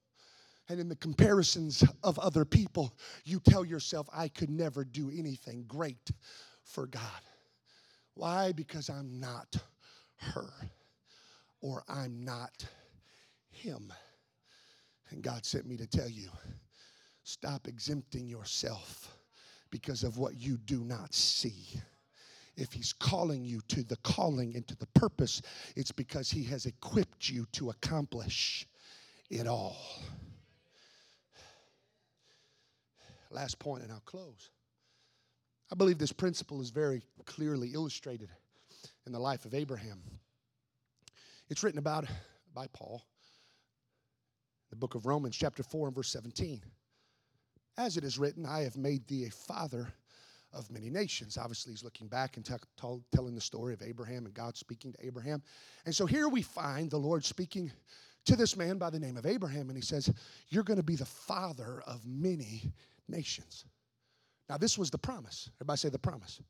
[0.69, 2.95] And in the comparisons of other people,
[3.25, 6.11] you tell yourself, I could never do anything great
[6.63, 7.21] for God.
[8.13, 8.53] Why?
[8.53, 9.57] Because I'm not
[10.15, 10.49] her
[11.59, 12.65] or I'm not
[13.51, 13.91] him.
[15.13, 16.29] And God sent me to tell you
[17.23, 19.15] stop exempting yourself
[19.69, 21.79] because of what you do not see.
[22.57, 25.41] If He's calling you to the calling and to the purpose,
[25.75, 28.67] it's because He has equipped you to accomplish
[29.29, 29.77] it all.
[33.29, 34.49] Last point, and I'll close.
[35.71, 38.29] I believe this principle is very clearly illustrated
[39.05, 40.01] in the life of Abraham.
[41.49, 42.05] It's written about
[42.53, 43.03] by Paul,
[44.73, 46.59] the book of Romans, chapter 4, and verse 17.
[47.77, 49.93] As it is written, I have made thee a father
[50.51, 51.37] of many nations.
[51.37, 54.91] Obviously, he's looking back and t- t- telling the story of Abraham and God speaking
[54.91, 55.43] to Abraham.
[55.85, 57.71] And so here we find the Lord speaking
[58.25, 60.11] to this man by the name of Abraham, and he says,
[60.49, 62.73] You're going to be the father of many
[63.07, 63.65] nations.
[64.49, 65.51] Now, this was the promise.
[65.57, 66.41] Everybody say the promise.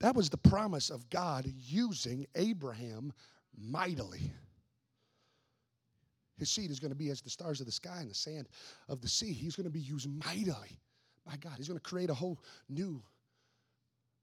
[0.00, 3.12] That was the promise of God using Abraham
[3.56, 4.32] mightily.
[6.38, 8.48] His seed is going to be as the stars of the sky and the sand
[8.88, 9.32] of the sea.
[9.32, 10.80] He's going to be used mightily
[11.26, 11.54] by God.
[11.56, 13.02] He's going to create a whole new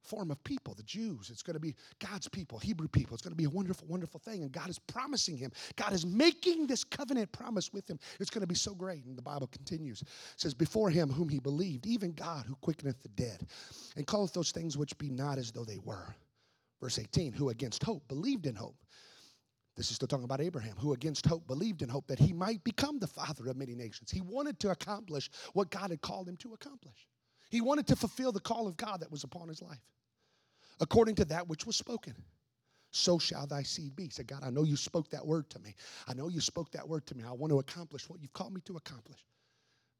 [0.05, 1.29] form of people, the Jews.
[1.31, 3.15] It's going to be God's people, Hebrew people.
[3.15, 4.43] It's going to be a wonderful, wonderful thing.
[4.43, 5.51] And God is promising him.
[5.75, 7.99] God is making this covenant promise with him.
[8.19, 9.03] It's going to be so great.
[9.05, 10.01] And the Bible continues.
[10.01, 13.47] It says, Before him whom he believed, even God who quickeneth the dead,
[13.95, 16.15] and calleth those things which be not as though they were.
[16.81, 18.75] Verse 18, who against hope believed in hope.
[19.75, 22.63] This is still talking about Abraham, who against hope believed in hope that he might
[22.63, 24.11] become the father of many nations.
[24.11, 27.07] He wanted to accomplish what God had called him to accomplish.
[27.49, 29.81] He wanted to fulfill the call of God that was upon his life,
[30.79, 32.15] according to that which was spoken.
[32.91, 34.09] so shall thy seed be.
[34.09, 35.75] Said, God, I know you spoke that word to me.
[36.07, 37.23] I know you spoke that word to me.
[37.27, 39.19] I want to accomplish what you've called me to accomplish.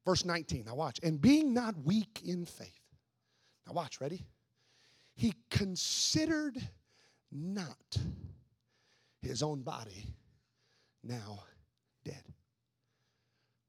[0.04, 0.98] Verse 19, now watch.
[1.02, 2.80] And being not weak in faith.
[3.66, 4.24] Now watch, ready?
[5.14, 6.56] He considered
[7.30, 7.98] not
[9.22, 10.14] his own body
[11.02, 11.40] now
[12.04, 12.22] dead.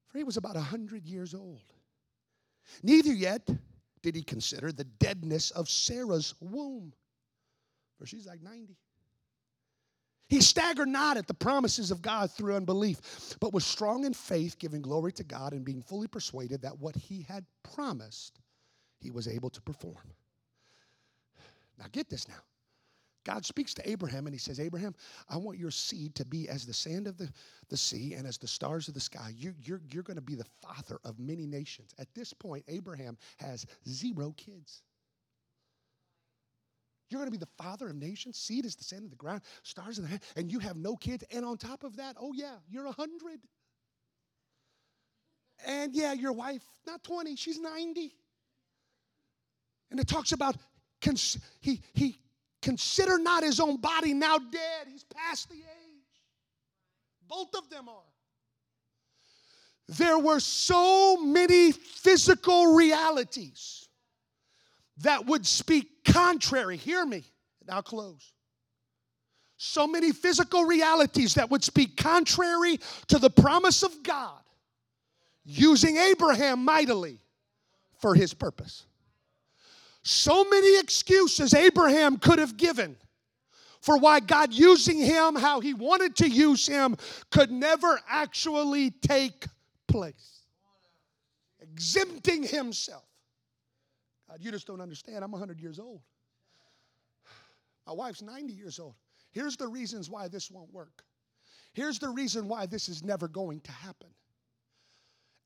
[0.07, 1.73] For he was about a hundred years old.
[2.83, 3.47] Neither yet
[4.01, 6.93] did he consider the deadness of Sarah's womb,
[7.97, 8.77] for she's like 90.
[10.29, 14.59] He staggered not at the promises of God through unbelief, but was strong in faith,
[14.59, 18.39] giving glory to God and being fully persuaded that what he had promised,
[18.99, 20.13] he was able to perform.
[21.79, 22.43] Now, get this now.
[23.27, 24.95] God speaks to Abraham and he says, Abraham,
[25.27, 27.29] I want your seed to be as the sand of the,
[27.67, 29.33] the sea and as the stars of the sky.
[29.35, 31.93] You, you're, you're going to be the father of many nations.
[31.99, 34.81] At this point, Abraham has zero kids.
[37.09, 38.37] You're going to be the father of nations.
[38.37, 41.25] Seed is the sand of the ground, stars in the and you have no kids.
[41.29, 43.41] And on top of that, oh yeah, you're a hundred.
[45.65, 48.13] And yeah, your wife, not 20, she's 90.
[49.91, 50.55] And it talks about
[51.59, 52.19] he, he
[52.67, 54.87] consider not his own body now dead.
[54.91, 56.21] He's past the age.
[57.25, 57.95] Both of them are.
[59.87, 63.87] There were so many physical realities
[64.97, 66.75] that would speak contrary.
[66.75, 67.23] Hear me,
[67.61, 68.33] and I'll close.
[69.55, 74.41] So many physical realities that would speak contrary to the promise of God,
[75.45, 77.21] using Abraham mightily
[78.01, 78.86] for his purpose.
[80.07, 82.95] So many excuses Abraham could have given
[83.81, 86.95] for why God using him how he wanted to use him
[87.29, 89.45] could never actually take
[89.85, 90.43] place.
[91.59, 93.03] Exempting himself.
[94.29, 95.25] God, you just don't understand.
[95.25, 95.99] I'm 100 years old.
[97.85, 98.95] My wife's 90 years old.
[99.31, 101.03] Here's the reasons why this won't work.
[101.73, 104.07] Here's the reason why this is never going to happen.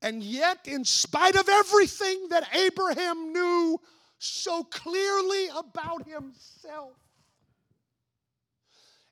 [0.03, 3.79] And yet, in spite of everything that Abraham knew
[4.21, 6.93] so clearly about himself.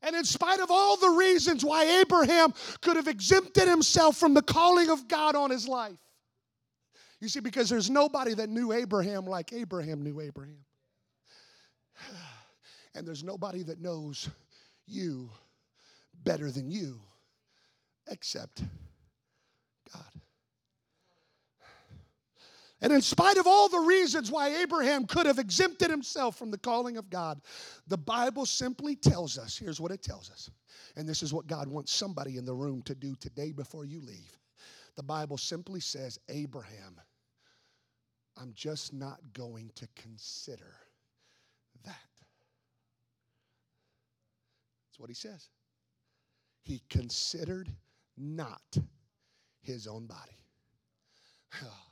[0.02, 4.42] And in spite of all the reasons why Abraham could have exempted himself from the
[4.42, 5.98] calling of God on his life,
[7.20, 10.66] you see, because there's nobody that knew Abraham like Abraham knew Abraham.
[12.96, 14.28] And there's nobody that knows
[14.88, 15.30] you
[16.24, 17.00] better than you
[18.10, 18.64] except
[19.94, 20.04] God.
[22.82, 26.58] And in spite of all the reasons why Abraham could have exempted himself from the
[26.58, 27.42] calling of God,
[27.88, 30.50] the Bible simply tells us here's what it tells us.
[30.96, 34.00] And this is what God wants somebody in the room to do today before you
[34.00, 34.38] leave.
[34.96, 37.00] The Bible simply says, Abraham,
[38.38, 40.76] I'm just not going to consider
[41.84, 41.96] that.
[44.88, 45.50] That's what he says.
[46.64, 47.70] He considered
[48.18, 48.78] not
[49.62, 50.38] his own body.
[51.64, 51.89] Oh.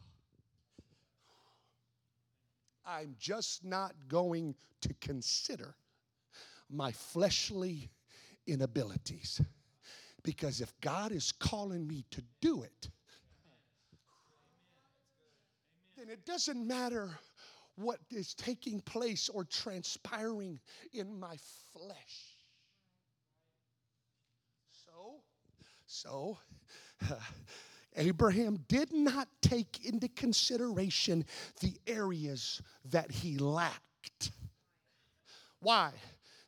[2.88, 5.76] I'm just not going to consider
[6.70, 7.90] my fleshly
[8.48, 9.42] inabilities.
[10.24, 12.90] Because if God is calling me to do it,
[15.98, 17.12] then it doesn't matter
[17.76, 20.60] what is taking place or transpiring
[20.94, 21.38] in my
[21.74, 22.38] flesh.
[24.72, 25.22] So,
[25.86, 26.38] so,
[27.98, 31.26] Abraham did not take into consideration
[31.60, 34.32] the areas that he lacked.
[35.60, 35.92] Why?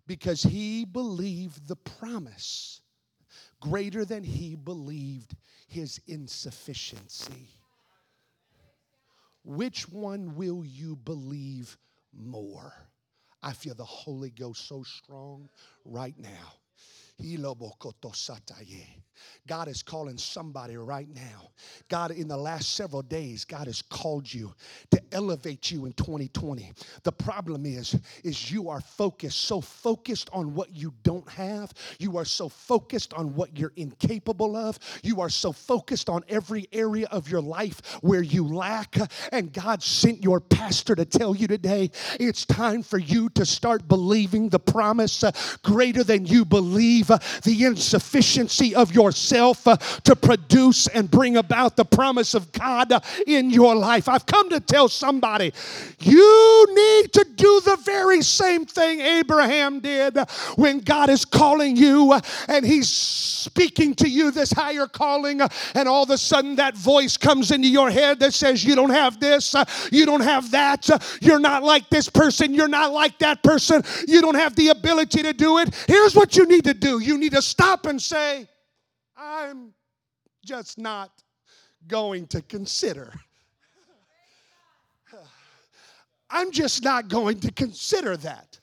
[0.08, 2.82] Because he believed the promise
[3.60, 5.36] greater than he believed
[5.68, 7.50] his insufficiency.
[9.44, 11.78] Which one will you believe
[12.14, 12.74] more?
[13.42, 15.50] I feel the Holy Ghost so strong
[15.86, 16.54] right now.
[19.48, 21.50] God is calling somebody right now.
[21.90, 24.54] God, in the last several days, God has called you
[24.92, 26.72] to elevate you in 2020.
[27.04, 31.74] The problem is, is you are focused, so focused on what you don't have.
[32.00, 34.80] You are so focused on what you're incapable of.
[35.04, 38.98] You are so focused on every area of your life where you lack.
[39.32, 41.90] And God sent your pastor to tell you today,
[42.20, 45.32] it's time for you to start believing the promise uh,
[45.64, 47.09] greater than you believe
[47.44, 53.00] the insufficiency of yourself uh, to produce and bring about the promise of God uh,
[53.28, 54.08] in your life.
[54.08, 55.54] I've come to tell somebody
[56.00, 60.18] you need to do the very same thing Abraham did
[60.56, 65.48] when God is calling you uh, and He's speaking to you this higher calling, uh,
[65.76, 68.90] and all of a sudden that voice comes into your head that says, You don't
[68.90, 72.92] have this, uh, you don't have that, uh, you're not like this person, you're not
[72.92, 75.74] like that person, you don't have the ability to do it.
[75.88, 78.48] Here's what you need to do you need to stop and say,
[79.18, 79.74] I'm
[80.46, 81.12] just not
[81.88, 83.14] going to consider.
[86.30, 88.60] I'm just not going to consider that.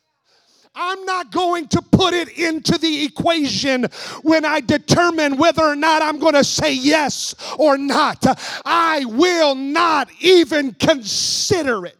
[0.77, 3.87] I'm not going to put it into the equation
[4.23, 8.23] when I determine whether or not I'm going to say yes or not.
[8.65, 11.97] I will not even consider it.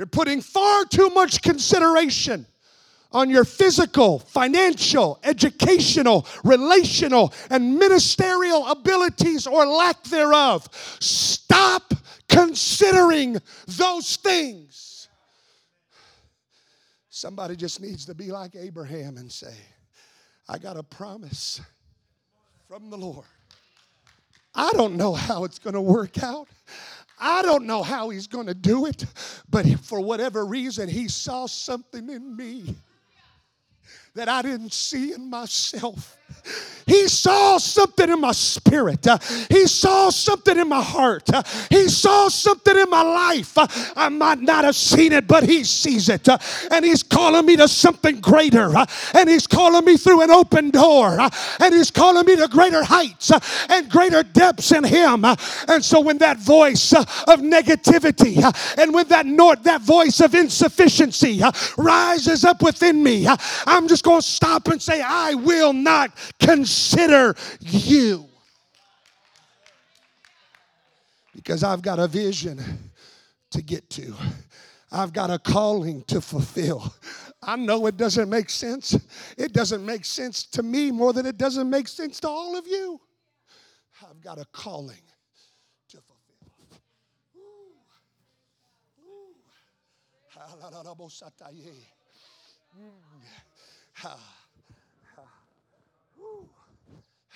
[0.00, 2.46] You're putting far too much consideration
[3.12, 10.66] on your physical, financial, educational, relational, and ministerial abilities or lack thereof.
[11.00, 11.92] Stop
[12.30, 13.36] considering
[13.66, 15.08] those things.
[17.10, 19.52] Somebody just needs to be like Abraham and say,
[20.48, 21.60] I got a promise
[22.66, 23.26] from the Lord.
[24.54, 26.48] I don't know how it's going to work out.
[27.20, 29.04] I don't know how he's going to do it,
[29.48, 32.74] but for whatever reason, he saw something in me
[34.14, 36.16] that I didn't see in myself.
[36.90, 39.06] He saw something in my spirit.
[39.06, 39.18] Uh,
[39.48, 41.32] he saw something in my heart.
[41.32, 43.56] Uh, he saw something in my life.
[43.56, 46.28] Uh, I might not have seen it, but he sees it.
[46.28, 46.36] Uh,
[46.72, 48.76] and he's calling me to something greater.
[48.76, 51.20] Uh, and he's calling me through an open door.
[51.20, 53.30] Uh, and he's calling me to greater heights
[53.68, 55.24] and greater depths in him.
[55.24, 58.42] and so when that voice of negativity
[58.78, 61.40] and when that note, that voice of insufficiency
[61.78, 63.28] rises up within me,
[63.64, 68.26] I'm just going to stop and say, I will not consider you.
[71.34, 72.62] Because I've got a vision
[73.50, 74.14] to get to.
[74.92, 76.92] I've got a calling to fulfill.
[77.42, 78.96] I know it doesn't make sense.
[79.38, 82.66] It doesn't make sense to me more than it doesn't make sense to all of
[82.66, 83.00] you.
[84.08, 85.02] I've got a calling
[85.88, 86.80] to fulfill.
[87.36, 87.72] Ooh.
[89.04, 89.34] Ooh.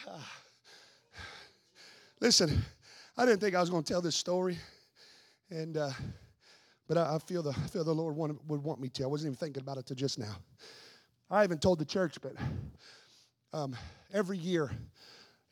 [2.20, 2.62] Listen,
[3.16, 4.58] I didn't think I was going to tell this story,
[5.50, 5.90] and uh,
[6.88, 9.04] but I, I, feel the I feel the Lord would want me to.
[9.04, 10.36] I wasn't even thinking about it till just now.
[11.30, 12.32] I haven't told the church, but
[13.52, 13.74] um,
[14.12, 14.70] every year,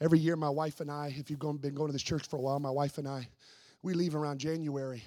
[0.01, 2.37] every year, my wife and I, if you've gone, been going to this church for
[2.37, 3.27] a while, my wife and I,
[3.83, 5.03] we leave around January,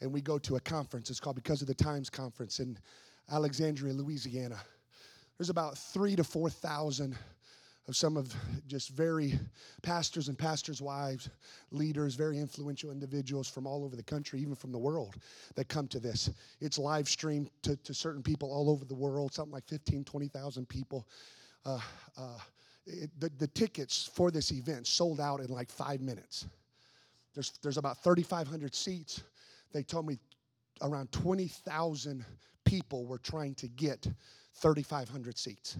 [0.00, 1.10] and we go to a conference.
[1.10, 2.76] It's called Because of the Times Conference in
[3.30, 4.58] Alexandria, Louisiana.
[5.36, 7.16] There's about three to four thousand
[7.88, 8.34] of some of
[8.66, 9.38] just very
[9.82, 11.30] pastors and pastors' wives,
[11.70, 15.16] leaders, very influential individuals from all over the country, even from the world,
[15.54, 16.30] that come to this.
[16.60, 20.68] It's live streamed to, to certain people all over the world, something like 15, 20,000
[20.68, 21.08] people.
[21.64, 21.80] Uh,
[22.18, 22.38] uh,
[22.86, 26.46] it, the, the tickets for this event sold out in like five minutes.
[27.32, 29.22] There's, there's about 3,500 seats.
[29.72, 30.18] They told me
[30.82, 32.24] around 20,000
[32.64, 34.06] people were trying to get
[34.56, 35.78] 3,500 seats.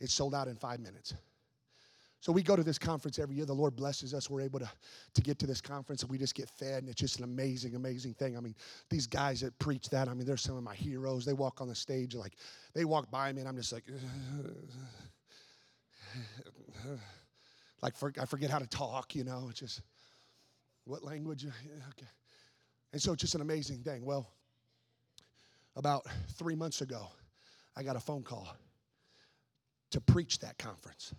[0.00, 1.14] It's sold out in five minutes.
[2.24, 3.44] So we go to this conference every year.
[3.44, 4.30] The Lord blesses us.
[4.30, 4.70] We're able to,
[5.12, 7.74] to get to this conference and we just get fed, and it's just an amazing,
[7.74, 8.34] amazing thing.
[8.34, 8.54] I mean,
[8.88, 11.26] these guys that preach that, I mean, they're some of my heroes.
[11.26, 12.36] They walk on the stage, like,
[12.72, 13.84] they walk by me, and I'm just like,
[17.82, 19.48] like, for, I forget how to talk, you know.
[19.50, 19.82] It's just,
[20.86, 21.44] what language?
[21.90, 22.08] Okay.
[22.94, 24.02] And so it's just an amazing thing.
[24.02, 24.30] Well,
[25.76, 26.06] about
[26.38, 27.08] three months ago,
[27.76, 28.56] I got a phone call
[29.94, 31.14] to preach that conference.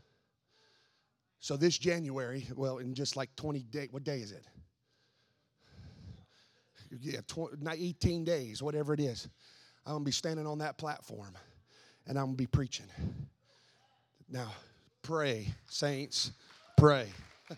[1.39, 4.43] So this January, well, in just like 20 days, what day is it?
[6.99, 9.30] Yeah, 20, 18 days, whatever it is.
[9.86, 11.38] I'm going to be standing on that platform
[12.05, 12.88] and I'm going to be preaching.
[14.30, 14.51] Now,
[15.03, 16.32] pray, saints,
[16.76, 17.07] pray.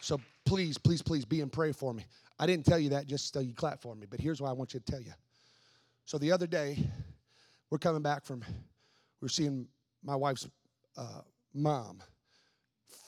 [0.00, 2.04] so please, please, please be and pray for me.
[2.40, 4.52] I didn't tell you that just so you clap for me, but here's what I
[4.54, 5.12] want you to tell you.
[6.06, 6.78] So the other day,
[7.68, 8.44] we're coming back from,
[9.20, 9.66] we are seeing
[10.04, 10.48] my wife's
[10.96, 12.00] uh, mom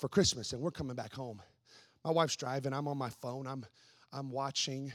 [0.00, 1.40] for Christmas, and we're coming back home.
[2.04, 2.72] My wife's driving.
[2.72, 3.46] I'm on my phone.
[3.46, 3.64] I'm,
[4.12, 4.92] I'm watching.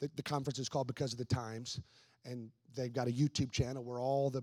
[0.00, 1.78] The, the conference is called Because of the Times,
[2.24, 4.42] and they've got a YouTube channel where all the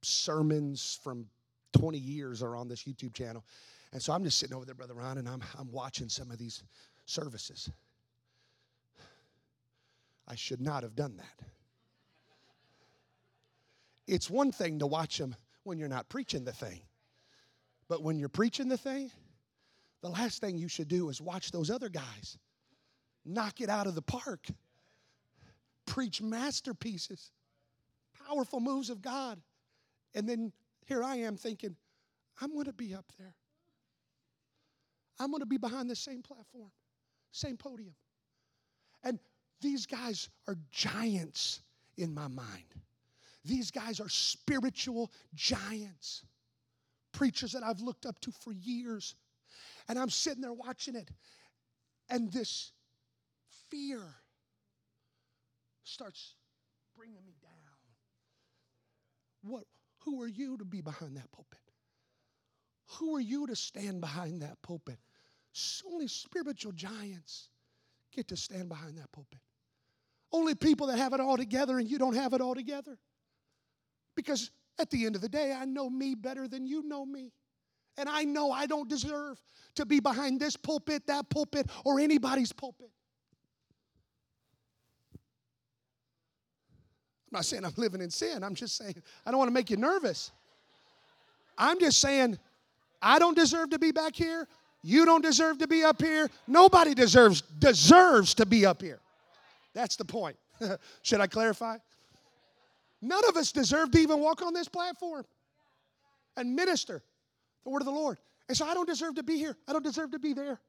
[0.00, 1.26] sermons from
[1.74, 3.44] 20 years are on this YouTube channel.
[3.92, 6.38] And so I'm just sitting over there, Brother Ron, and I'm, I'm watching some of
[6.38, 6.62] these
[7.04, 7.70] services.
[10.26, 11.46] I should not have done that.
[14.10, 16.80] It's one thing to watch them when you're not preaching the thing,
[17.88, 19.08] but when you're preaching the thing,
[20.02, 22.36] the last thing you should do is watch those other guys
[23.24, 24.48] knock it out of the park,
[25.86, 27.30] preach masterpieces,
[28.26, 29.40] powerful moves of God.
[30.12, 30.52] And then
[30.86, 31.76] here I am thinking,
[32.40, 33.34] I'm going to be up there.
[35.20, 36.72] I'm going to be behind the same platform,
[37.30, 37.94] same podium.
[39.04, 39.20] And
[39.60, 41.60] these guys are giants
[41.96, 42.74] in my mind.
[43.44, 46.24] These guys are spiritual giants,
[47.12, 49.14] preachers that I've looked up to for years.
[49.88, 51.10] And I'm sitting there watching it,
[52.08, 52.72] and this
[53.70, 54.00] fear
[55.84, 56.34] starts
[56.96, 57.50] bringing me down.
[59.42, 59.64] What,
[60.04, 61.58] who are you to be behind that pulpit?
[62.98, 64.98] Who are you to stand behind that pulpit?
[65.86, 67.48] Only spiritual giants
[68.14, 69.40] get to stand behind that pulpit.
[70.32, 72.98] Only people that have it all together and you don't have it all together.
[74.20, 77.32] Because at the end of the day, I know me better than you know me.
[77.96, 79.38] And I know I don't deserve
[79.74, 82.90] to be behind this pulpit, that pulpit, or anybody's pulpit.
[87.32, 88.42] I'm not saying I'm living in sin.
[88.42, 88.94] I'm just saying
[89.24, 90.32] I don't want to make you nervous.
[91.56, 92.38] I'm just saying
[93.00, 94.48] I don't deserve to be back here.
[94.82, 96.28] You don't deserve to be up here.
[96.46, 99.00] Nobody deserves deserves to be up here.
[99.74, 100.36] That's the point.
[101.02, 101.78] Should I clarify?
[103.02, 105.24] None of us deserve to even walk on this platform
[106.36, 107.02] and minister
[107.64, 108.18] the word of the Lord.
[108.48, 109.56] And so I don't deserve to be here.
[109.66, 110.60] I don't deserve to be there.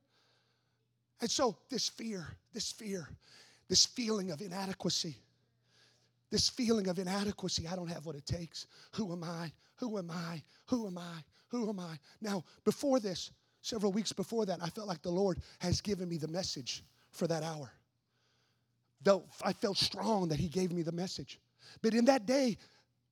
[1.20, 3.10] And so this fear, this fear,
[3.68, 5.16] this feeling of inadequacy,
[6.30, 8.66] this feeling of inadequacy, I don't have what it takes.
[8.94, 9.52] Who am I?
[9.78, 10.42] Who am I?
[10.68, 11.24] Who am I?
[11.50, 12.00] Who am I?
[12.22, 16.18] Now, before this, several weeks before that, I felt like the Lord has given me
[16.18, 17.70] the message for that hour.
[19.44, 21.41] I felt strong that He gave me the message.
[21.82, 22.58] But in that day,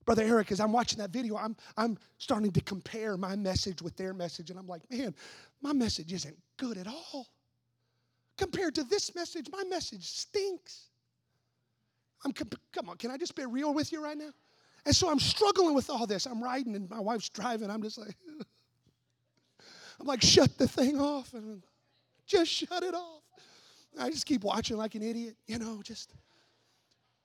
[0.06, 3.96] Brother Eric, as I'm watching that video, I'm, I'm starting to compare my message with
[3.96, 5.14] their message, and I'm like, man,
[5.62, 7.28] my message isn't good at all.
[8.38, 10.90] Compared to this message, my message stinks.
[12.26, 14.32] I'm come on, can I just be real with you right now?
[14.86, 16.26] And so I'm struggling with all this.
[16.26, 17.70] I'm riding and my wife's driving.
[17.70, 18.16] I'm just like,
[20.00, 21.64] I'm like, shut the thing off and
[22.26, 23.22] just shut it off.
[24.00, 26.14] I just keep watching like an idiot, you know, just.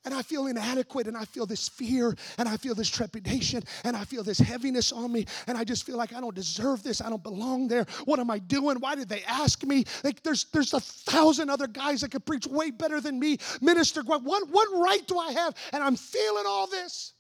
[0.05, 3.97] And I feel inadequate, and I feel this fear, and I feel this trepidation, and
[3.97, 7.01] I feel this heaviness on me, and I just feel like I don't deserve this.
[7.01, 7.87] I don't belong there.
[8.05, 8.79] What am I doing?
[8.81, 9.85] Why did they ask me?
[10.03, 13.39] Like there's there's a thousand other guys that could preach way better than me.
[13.63, 15.55] Minister, what what, right do I have?
[15.73, 17.15] And I'm feeling all this.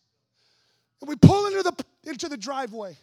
[1.00, 2.96] And we pull into the into the driveway.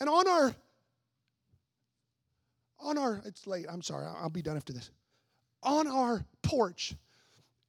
[0.00, 0.54] And on our
[2.80, 3.66] on our it's late.
[3.68, 4.06] I'm sorry.
[4.06, 4.90] I'll be done after this.
[5.62, 6.94] On our porch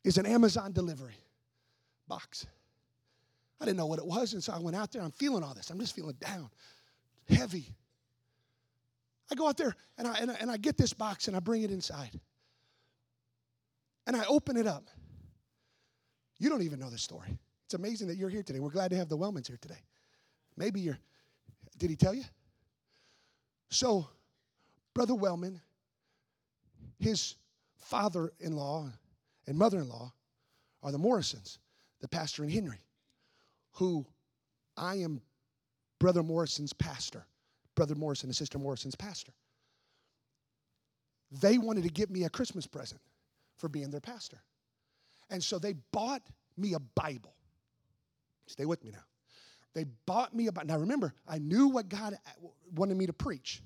[0.04, 1.16] is an Amazon delivery
[2.08, 2.45] box.
[3.62, 5.01] I didn't know what it was, and so I went out there.
[5.01, 5.70] I'm feeling all this.
[5.70, 6.49] I'm just feeling down,
[7.30, 7.74] heavy.
[9.32, 11.39] I go out there and I, and I, and I get this box and I
[11.39, 12.20] bring it inside.
[14.06, 14.89] And I open it up.
[16.39, 17.39] You don't even know the story.
[17.66, 18.60] It's amazing that you're here today.
[18.60, 19.80] We're glad to have the Wellmans here today.
[20.58, 20.99] Maybe you're,
[21.78, 22.26] did he tell you?
[23.70, 24.08] So,
[24.93, 25.62] Brother Wellman,
[26.99, 27.36] his
[27.78, 28.91] father in law
[29.47, 30.13] and mother in law
[30.81, 31.59] are the Morrisons,
[32.01, 32.81] the pastor and Henry,
[33.73, 34.05] who
[34.77, 35.21] I am
[35.99, 37.25] Brother Morrison's pastor,
[37.75, 39.33] Brother Morrison and Sister Morrison's pastor.
[41.31, 43.01] They wanted to give me a Christmas present
[43.57, 44.41] for being their pastor.
[45.29, 46.21] And so they bought
[46.57, 47.33] me a Bible.
[48.45, 49.03] Stay with me now.
[49.73, 50.67] They bought me a Bible.
[50.67, 52.17] Now remember, I knew what God
[52.75, 53.63] wanted me to preach.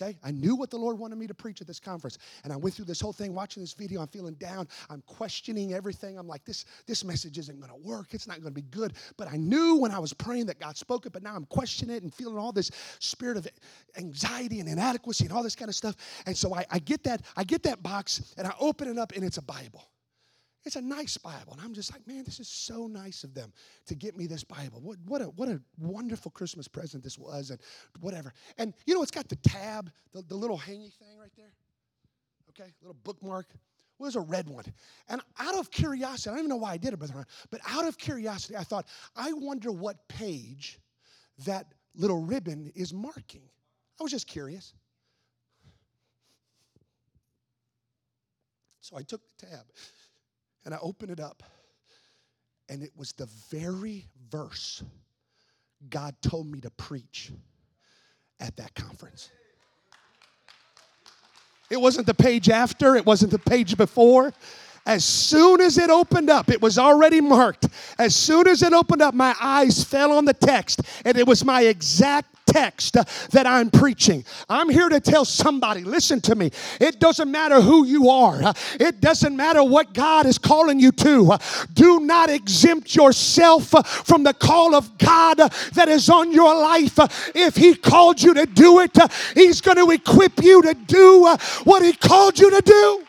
[0.00, 0.16] Okay?
[0.22, 2.18] I knew what the Lord wanted me to preach at this conference.
[2.44, 4.00] And I went through this whole thing watching this video.
[4.00, 4.68] I'm feeling down.
[4.88, 6.18] I'm questioning everything.
[6.18, 8.14] I'm like, this, this message isn't going to work.
[8.14, 8.92] It's not going to be good.
[9.16, 11.96] But I knew when I was praying that God spoke it, but now I'm questioning
[11.96, 12.70] it and feeling all this
[13.00, 13.48] spirit of
[13.96, 15.96] anxiety and inadequacy and all this kind of stuff.
[16.26, 19.12] And so I, I get that, I get that box and I open it up
[19.12, 19.84] and it's a Bible.
[20.64, 21.52] It's a nice Bible.
[21.52, 23.52] And I'm just like, man, this is so nice of them
[23.86, 24.80] to get me this Bible.
[24.82, 27.60] What, what, a, what a wonderful Christmas present this was, and
[28.00, 28.32] whatever.
[28.58, 31.52] And you know, it's got the tab, the, the little hangy thing right there.
[32.50, 33.46] Okay, little bookmark.
[33.98, 34.64] Well, there's a red one.
[35.08, 37.86] And out of curiosity, I don't even know why I did it, Brother but out
[37.86, 38.86] of curiosity, I thought,
[39.16, 40.78] I wonder what page
[41.44, 43.42] that little ribbon is marking.
[43.98, 44.72] I was just curious.
[48.80, 49.64] So I took the tab
[50.68, 51.42] and I opened it up,
[52.68, 54.82] and it was the very verse
[55.88, 57.32] God told me to preach
[58.38, 59.30] at that conference.
[61.70, 64.34] It wasn't the page after, it wasn't the page before.
[64.88, 67.68] As soon as it opened up, it was already marked.
[67.98, 71.44] As soon as it opened up, my eyes fell on the text, and it was
[71.44, 74.24] my exact text that I'm preaching.
[74.48, 76.50] I'm here to tell somebody listen to me.
[76.80, 81.36] It doesn't matter who you are, it doesn't matter what God is calling you to.
[81.74, 83.68] Do not exempt yourself
[84.06, 85.36] from the call of God
[85.74, 86.98] that is on your life.
[87.34, 88.96] If He called you to do it,
[89.34, 93.04] He's going to equip you to do what He called you to do.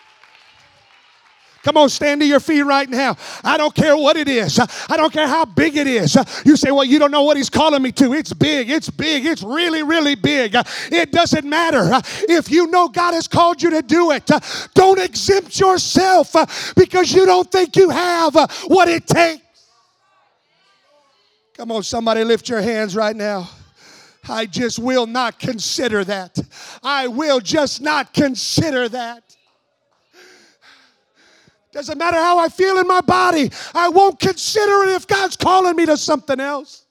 [1.64, 3.18] Come on, stand to your feet right now.
[3.44, 4.60] I don't care what it is.
[4.90, 6.18] I don't care how big it is.
[6.46, 8.14] You say, well, you don't know what he's calling me to.
[8.14, 8.70] It's big.
[8.70, 9.26] It's big.
[9.26, 10.56] It's really, really big.
[10.92, 11.90] It doesn't matter.
[12.30, 14.30] If you know God has called you to do it,
[14.74, 16.34] don't exempt yourself
[16.76, 18.36] because you don't think you have
[18.68, 19.44] what it takes.
[21.56, 23.50] Come on, somebody lift your hands right now.
[24.30, 26.40] I just will not consider that.
[26.82, 29.29] I will just not consider that.
[31.72, 35.76] Doesn't matter how I feel in my body, I won't consider it if God's calling
[35.76, 36.86] me to something else.